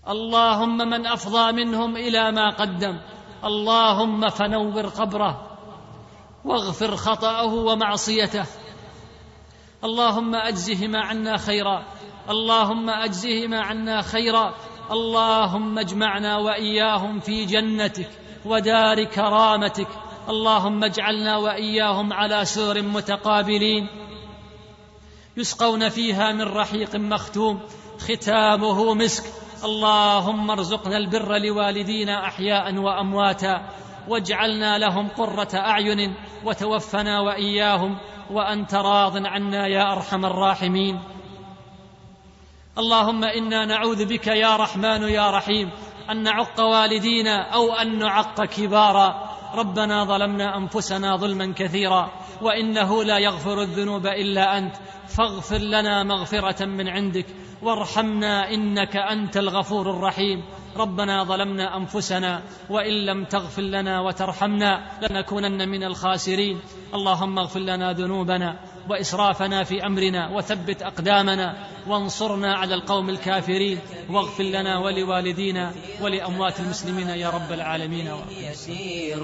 اللهم 0.09 0.77
من 0.77 1.07
أفضى 1.07 1.53
منهم 1.53 1.97
إلى 1.97 2.33
ما 2.33 2.51
قدم. 2.51 3.01
اللهم 3.45 4.29
فنور 4.29 4.87
قبره 4.87 5.49
واغفر 6.45 6.97
خطأه 6.97 7.55
ومعصيته 7.55 8.47
اللهم 9.85 10.35
اجزهما 10.35 10.99
عنا 10.99 11.37
خيرا. 11.37 11.85
اللهم 12.31 12.91
اجزهما 12.91 13.61
عنا 13.61 14.03
خيرا. 14.03 14.55
اللهم 14.91 15.79
اجمعنا 15.79 16.37
وإياهم 16.37 17.21
في 17.21 17.45
جنتك 17.45 18.11
ودار 18.45 19.05
كرامتك. 19.05 19.89
اللهم 20.29 20.85
اجعلنا 20.85 21.37
وإياهم 21.37 22.13
على 22.13 22.45
سور 22.45 22.83
متقابلين. 22.83 23.89
يسقون 25.37 25.89
فيها 25.89 26.33
من 26.33 26.43
رحيق 26.43 26.97
مختوم. 26.97 27.61
ختامه 27.99 28.95
مسك. 28.95 29.25
اللهم 29.65 30.51
ارزقنا 30.51 30.97
البر 30.97 31.39
لوالدينا 31.39 32.27
أحياء 32.27 32.75
وأمواتا. 32.75 33.63
واجعلنا 34.09 34.79
لهم 34.79 35.09
قرة 35.09 35.49
أعين 35.55 36.15
وتوفنا 36.45 37.21
وإياهم 37.21 37.99
وانت 38.31 38.75
راض 38.75 39.27
عنا 39.27 39.67
يا 39.67 39.93
أرحم 39.93 40.25
الراحمين. 40.25 41.01
اللهم 42.79 43.25
إنا 43.25 43.65
نعوذ 43.65 44.05
بك 44.05 44.27
يا 44.27 44.57
رحمن 44.57 45.03
يا 45.03 45.31
رحيم 45.31 45.71
أن 46.11 46.23
نعق 46.23 46.61
والدينا 46.61 47.55
أو 47.55 47.73
أن 47.73 47.99
نعق 47.99 48.45
كبارا. 48.45 49.29
ربنا 49.55 50.05
ظلمنا 50.05 50.57
أنفسنا 50.57 51.17
ظلما 51.17 51.53
كثيرا 51.57 52.11
وإنه 52.43 53.05
لا 53.05 53.19
يغفر 53.19 53.63
الذنوب 53.63 54.07
إلا 54.07 54.59
أنت. 54.59 54.77
فاغفر 55.09 55.59
لنا 55.59 56.03
مغفرة 56.03 56.65
من 56.65 56.89
عندك. 56.89 57.27
وارحمنا 57.63 58.51
إنك 58.51 58.97
أنت 58.97 59.37
الغفور 59.37 59.91
الرحيم. 59.91 60.45
ربنا 60.77 61.25
ظلمنا 61.25 61.77
أنفسنا 61.77 62.43
وإن 62.71 62.93
لم 63.07 63.25
تغفر 63.25 63.63
لنا 63.63 64.01
وترحمنا 64.01 64.83
لنكونن 65.03 65.69
من 65.69 65.85
الخاسرين. 65.85 66.59
اللهم 66.95 67.39
اغفر 67.39 67.61
لنا 67.61 67.93
ذنوبنا 67.93 68.59
وإسرافنا 68.91 69.65
في 69.65 69.87
أمرنا 69.87 70.31
وثبت 70.31 70.83
أقدامنا 70.83 71.67
وانصرنا 71.87 72.55
على 72.55 72.75
القوم 72.75 73.11
الكافرين. 73.11 73.79
واغفر 74.11 74.45
لنا 74.45 74.79
ولوالدينا 74.79 75.73
ولأموات 76.01 76.61
المسلمين 76.61 77.09
يا 77.09 77.31
رب 77.31 77.53
العالمين. 77.53 78.11
يسير 78.51 79.23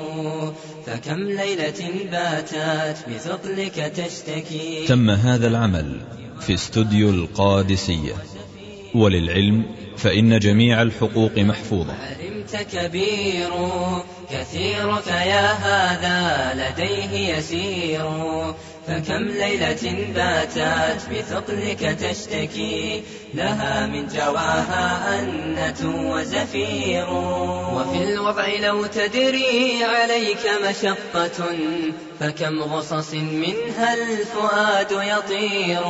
فكم 0.87 1.19
ليلة 1.19 2.11
باتت 2.11 3.09
بثقلك 3.09 3.75
تشتكي. 3.75 4.87
تم 4.87 5.11
هذا 5.11 5.47
العمل 5.49 6.01
في 6.41 6.55
استوديو 6.55 7.11
القادسية 7.11 8.15
وللعلم 8.95 9.65
فإن 9.99 10.39
جميع 10.39 10.83
الحقوق 10.83 11.39
محفوظة. 11.39 11.95
علمت 11.95 12.57
كبير 12.73 13.51
كثيرك 14.31 15.07
يا 15.07 15.53
هذا 15.53 16.53
لديه 16.55 17.37
يسير. 17.37 18.09
فكم 18.89 19.25
ليلة 19.25 20.13
باتت 20.15 21.01
بثقلك 21.11 21.79
تشتكي 21.79 23.03
لها 23.35 23.87
من 23.87 24.07
جواها 24.07 25.19
أنة 25.21 26.11
وزفير. 26.13 27.07
وفي 27.75 28.05
الوضع 28.05 28.47
لو 28.61 28.87
تدري 28.87 29.85
عليك 29.85 30.51
مشقة 30.69 31.47
فكم 32.21 32.63
غصص 32.63 33.15
منها 33.15 33.95
الفؤاد 33.95 34.91
يطير. 34.91 35.83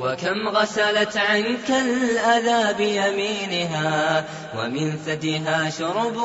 وكم 0.00 0.48
غسلت 0.48 1.16
عنك 1.16 1.70
الأذى 1.70 2.74
بيمينها 2.78 4.24
ومن 4.58 4.96
ثديها 5.06 5.70
شرب 5.70 6.16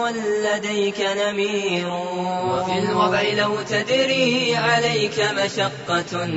لديك 0.43 1.07
نمير. 1.17 1.89
وفي 2.45 2.79
الوضع 2.79 3.21
لو 3.21 3.55
تدري 3.69 4.55
عليك 4.55 5.19
مشقة 5.19 6.29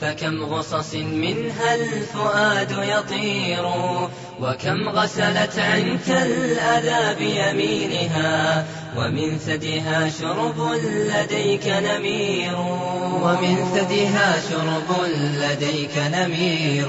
فكم 0.00 0.44
غصص 0.44 0.94
منها 0.94 1.74
الفؤاد 1.74 2.70
يطير 2.70 3.64
وكم 4.40 4.88
غسلت 4.88 5.58
عنك 5.58 6.08
الأذى 6.08 7.14
بيمينها 7.18 8.66
ومن 8.96 9.38
ثديها 9.38 10.10
شرب 10.20 10.72
لديك 10.84 11.66
نمير 11.66 12.58
ومن 13.22 13.56
ثديها 13.74 14.36
شرب 14.50 15.04
لديك 15.40 15.96
نمير. 15.96 16.88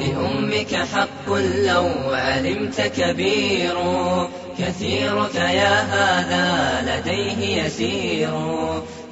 لأمك 0.00 0.74
حق 0.74 1.32
لو 1.66 1.90
علمت 2.10 2.80
كبير 2.80 3.74
كثيرك 4.58 5.34
يا 5.34 5.80
هذا 5.80 6.82
لديه 6.86 7.64
يسير. 7.64 8.30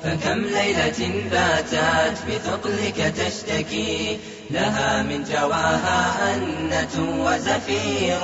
فكم 0.03 0.39
ليلة 0.39 1.29
باتت 1.31 2.19
بثقلك 2.29 3.15
تشتكي 3.17 4.19
لها 4.51 5.03
من 5.03 5.25
جواها 5.25 6.35
أنة 6.35 7.25
وزفير. 7.25 8.19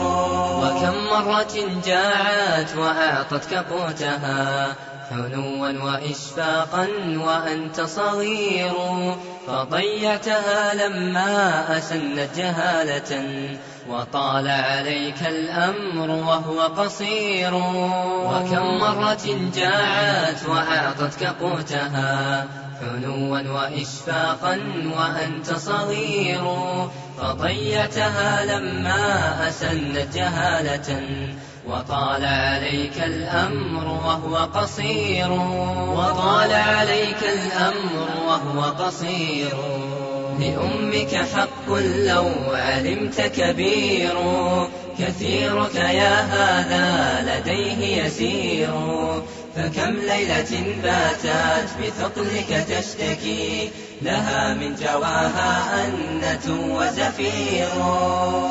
وكم 0.62 0.94
مرة 1.10 1.80
جاعت 1.86 2.76
وأعطتك 2.76 3.54
قوتها 3.54 4.74
حنوا 5.10 5.68
وإشفاقا 5.68 6.88
وأنت 7.16 7.80
صغير 7.80 8.72
فضيعتها 9.46 10.74
لما 10.74 11.64
أسنت 11.78 12.28
جهالة 12.36 13.38
وطال 13.88 14.48
عليك 14.48 15.22
الأمر 15.26 16.10
وهو 16.10 16.60
قصير. 16.60 17.54
وكم 17.54 18.78
مرة 18.78 19.50
جاعت 19.54 20.46
وأعطتك 20.48 21.24
قوتها 21.24 22.46
حنوا 22.80 23.38
وإشفاقا 23.40 24.60
وأنت 24.96 25.54
صغير. 25.54 26.56
فضيعتها 27.18 28.44
لما 28.44 29.48
أسنت 29.48 30.14
جهالة 30.14 31.18
وطال 31.68 32.24
عليك 32.24 32.98
الأمر 33.04 33.86
وهو 33.86 34.36
قصير. 34.36 35.32
وطال 35.88 36.52
عليك 36.52 37.22
الأمر 37.22 38.08
وهو 38.26 38.60
قصير. 38.62 39.54
لأمك 40.40 41.16
حق 41.34 41.72
لو 41.96 42.30
علمت 42.52 43.20
كبير. 43.20 44.14
كثيرك 44.98 45.74
يا 45.74 46.20
هذا 46.20 47.20
لديه 47.28 48.02
يسير. 48.04 48.70
فكم 49.56 49.90
ليلة 49.90 50.76
باتت 50.82 51.68
بثقلك 51.82 52.66
تشتكي. 52.68 53.70
لها 54.02 54.54
من 54.54 54.74
جواها 54.74 55.84
أنة 55.86 56.74
وزفير. 56.76 57.68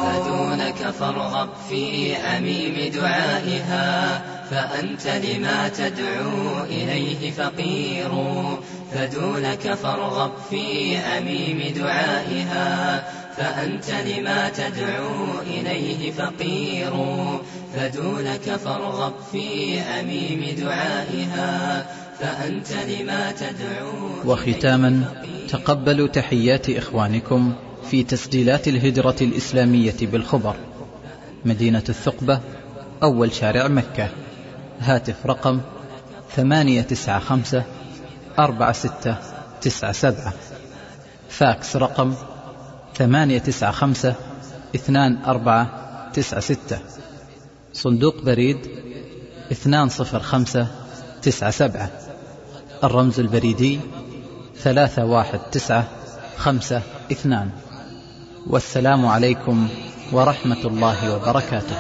فدونك 0.04 0.94
فارغب 1.00 1.50
في 1.70 2.16
عميم 2.16 2.92
دعائها. 2.94 4.22
فأنت 4.52 5.08
لما 5.08 5.68
تدعو 5.68 6.64
إليه 6.64 7.32
فقير. 7.32 8.12
فدونك 8.94 9.74
فارغب 9.74 10.32
في 10.50 10.98
عميم 10.98 11.74
دعائها 11.76 13.04
فأنت 13.38 13.90
لما 13.90 14.50
تدعو 14.50 15.42
إليه 15.48 16.12
فقير. 16.12 16.92
فدونك 17.76 18.56
فارغب 18.66 19.14
في 19.32 19.80
أميم 19.80 20.56
دعائها 20.58 21.86
فأنت 22.20 22.72
لما 22.72 23.32
تدعو 23.32 24.32
وختاما 24.32 25.04
تقبلوا 25.50 26.08
تحيات 26.08 26.70
إخوانكم 26.70 27.54
في 27.92 28.04
تسجيلات 28.04 28.68
الهجرة 28.68 29.16
الإسلامية 29.22 29.96
بالخبر. 30.02 30.56
مدينة 31.46 31.84
الثقبة 31.90 32.40
أول 33.04 33.34
شارع 33.34 33.68
مكة. 33.68 34.10
هاتف 34.80 35.16
رقم 35.26 35.62
ثمانية 36.36 36.82
تسعة 36.82 37.20
خمسة 37.20 37.64
أربعة 38.40 38.72
ستة 38.72 39.16
تسعة 39.62 39.92
سبعة. 39.92 40.34
فاكس 41.30 41.76
رقم 41.76 42.14
ثمانية 42.96 43.40
تسعة 43.40 43.72
خمسة 43.72 44.16
اثنان 44.76 45.18
أربعة 45.26 45.70
تسعة 46.14 46.40
ستة. 46.40 46.80
صندوق 47.74 48.22
بريد 48.22 48.58
اثنان 49.52 49.90
صفر 49.90 50.20
خمسة 50.20 50.68
تسعة 51.22 51.52
سبعة. 51.52 51.90
الرمز 52.84 53.20
البريدي 53.20 53.80
ثلاثة 54.58 55.06
واحد 55.06 55.40
تسعة 55.40 55.88
خمسة 56.38 56.82
اثنان. 57.12 57.50
والسلام 58.48 59.06
عليكم 59.06 59.68
ورحمة 60.12 60.62
الله 60.66 61.16
وبركاته. 61.16 61.76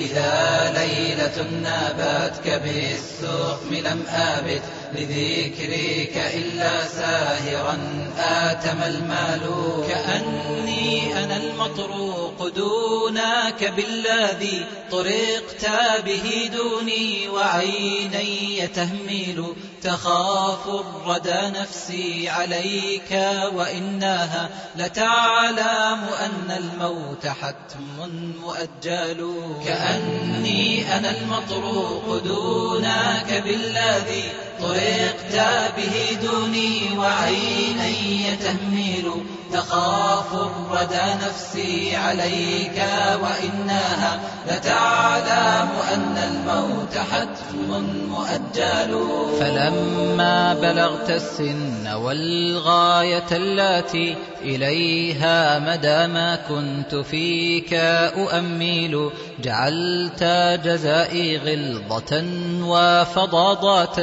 إذا 0.00 0.72
ليلة 0.76 1.50
نابتك 1.62 2.62
بالسقم 2.64 3.74
لم 3.74 4.04
آبت 4.08 4.62
لذكرك 4.92 6.16
إلا 6.34 6.84
ساهرا 6.86 7.78
آتم 8.18 8.82
المال 8.82 9.40
كأني 9.88 11.24
أنا 11.24 11.36
المطروق 11.36 12.48
دونك 12.48 13.72
بالذي 13.76 14.64
طرقت 14.90 15.70
به 16.06 16.50
دوني 16.54 17.28
وعيني 17.28 18.66
تهمل 18.66 19.44
تخاف 19.82 20.68
الردى 20.68 21.58
نفسي 21.58 22.28
عليك 22.28 23.12
وإنها 23.54 24.48
لتعلم 24.76 26.00
أن 26.20 26.50
الموت 26.56 27.26
حتم 27.26 28.10
مؤجل. 28.40 29.34
كأني 29.64 30.96
أنا 30.96 31.10
المطروق 31.10 32.22
دونك 32.24 33.42
بالذي 33.44 34.24
طرقت 34.60 35.72
به 35.76 36.18
دوني 36.22 36.98
وعيني 36.98 38.36
تهمل 38.36 39.12
تخاف 39.52 40.34
الردى 40.34 41.24
نفسي 41.26 41.96
عليك 41.96 42.82
وإنها 43.22 44.20
لتعلم 44.48 45.68
أن 45.94 46.16
الموت 46.18 46.94
حتم 46.98 47.84
مؤجل. 48.08 49.06
فلما 49.40 50.54
بلغت 50.54 51.10
السن 51.10 51.88
والغاية 51.88 53.30
التي 53.32 54.16
إليها 54.42 55.58
مدى 55.58 56.12
ما 56.12 56.36
كنت 56.48 56.94
فيك 56.94 57.74
أؤمل 57.74 59.10
جعلت 59.42 60.24
جزائي 60.64 61.36
غلظة 61.36 62.24
وفضاضات 62.62 63.96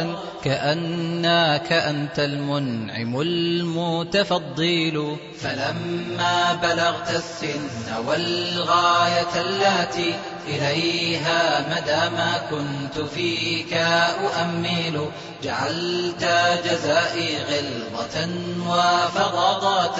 كأنك 0.43 1.73
أنت 1.73 2.19
المنعم 2.19 3.21
المتفضل 3.21 5.17
فلما 5.41 6.53
بلغت 6.53 7.09
السن 7.09 7.95
والغاية 8.07 9.35
التي 9.35 10.15
إليها 10.47 11.65
مدى 11.69 12.15
ما 12.15 12.37
كنت 12.49 13.09
فيك 13.09 13.73
أؤمل 13.73 15.09
جعلت 15.43 16.23
جزائي 16.65 17.37
غلظة 17.37 18.29
وفضاضات 18.67 19.95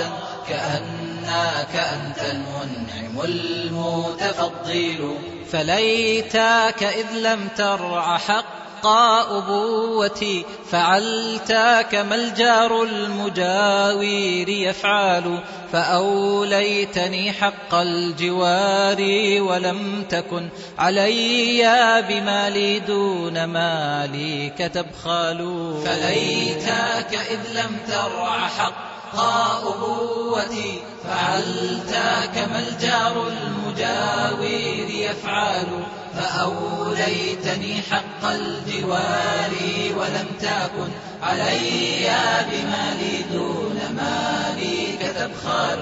كأنك 0.50 1.76
أنت 1.76 2.20
المنعم 2.32 3.22
المتفضل. 3.24 5.18
فليتك 5.52 6.84
إذ 6.84 7.12
لم 7.18 7.48
ترع 7.58 8.18
حق 8.18 8.67
أبوتي 8.86 10.46
فعلت 10.72 11.52
كما 11.92 12.16
الجار 12.16 12.84
المجاور 12.84 14.50
يفعل 14.50 15.40
فأوليتني 15.74 17.32
حق 17.32 17.76
الجوار 17.76 18.98
ولم 19.42 20.06
تكن 20.10 20.50
علي 20.80 22.04
بمالي 22.10 22.80
دون 22.80 23.44
مالك 23.44 24.72
تبخل 24.74 25.72
فليتك 25.86 27.20
إذ 27.32 27.60
لم 27.60 27.78
ترع 27.88 28.48
حق 28.48 28.97
أبوتي 29.14 30.82
فعلت 31.04 31.98
كما 32.36 32.60
الجار 32.60 33.28
المجاور 33.28 34.90
يفعل؟ 34.90 35.84
فأوليتني 36.16 37.82
حق 37.92 38.30
الجوار 38.30 39.52
ولم 39.98 40.28
تكن 40.40 40.90
علي 41.24 42.10
بمالي 42.52 43.24
دون 43.32 43.80
مالك 43.96 45.16
تبخل. 45.16 45.82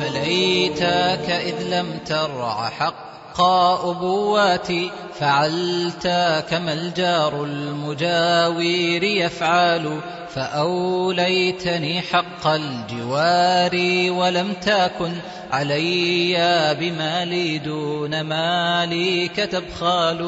فليتك 0.00 1.30
إذ 1.30 1.62
لم 1.62 1.98
ترع 2.06 2.68
حق 2.68 3.12
أبواتي 3.40 4.90
فعلت 5.20 6.06
كما 6.50 6.72
الجار 6.72 7.44
المجاور 7.44 9.04
يفعل 9.04 10.00
فأوليتني 10.34 12.00
حق 12.00 12.46
الجوار 12.46 13.72
ولم 14.12 14.52
تكن 14.52 15.12
علي 15.52 16.36
بمالي 16.80 17.58
دون 17.58 18.20
مالك 18.20 19.36
تبخال 19.36 20.18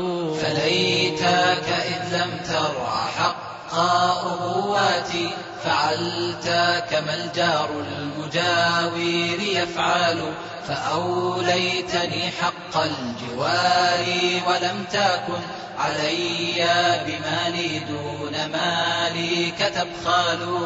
فليتك 0.43 1.69
إذ 1.69 2.17
لم 2.17 2.31
ترع 2.49 3.07
حق 3.19 3.64
أبواتي 3.79 5.31
فعلت 5.65 6.47
كما 6.91 7.15
الجار 7.15 7.71
المجاور 7.71 9.41
يفعل 9.41 10.35
فأوليتني 10.69 12.31
حق 12.41 12.83
الجوار 12.83 14.07
ولم 14.47 14.85
تكن 14.93 15.43
علي 15.79 16.67
بمالي 17.07 17.79
دون 17.79 18.33
مالك 18.53 19.59
تبخل. 19.59 20.59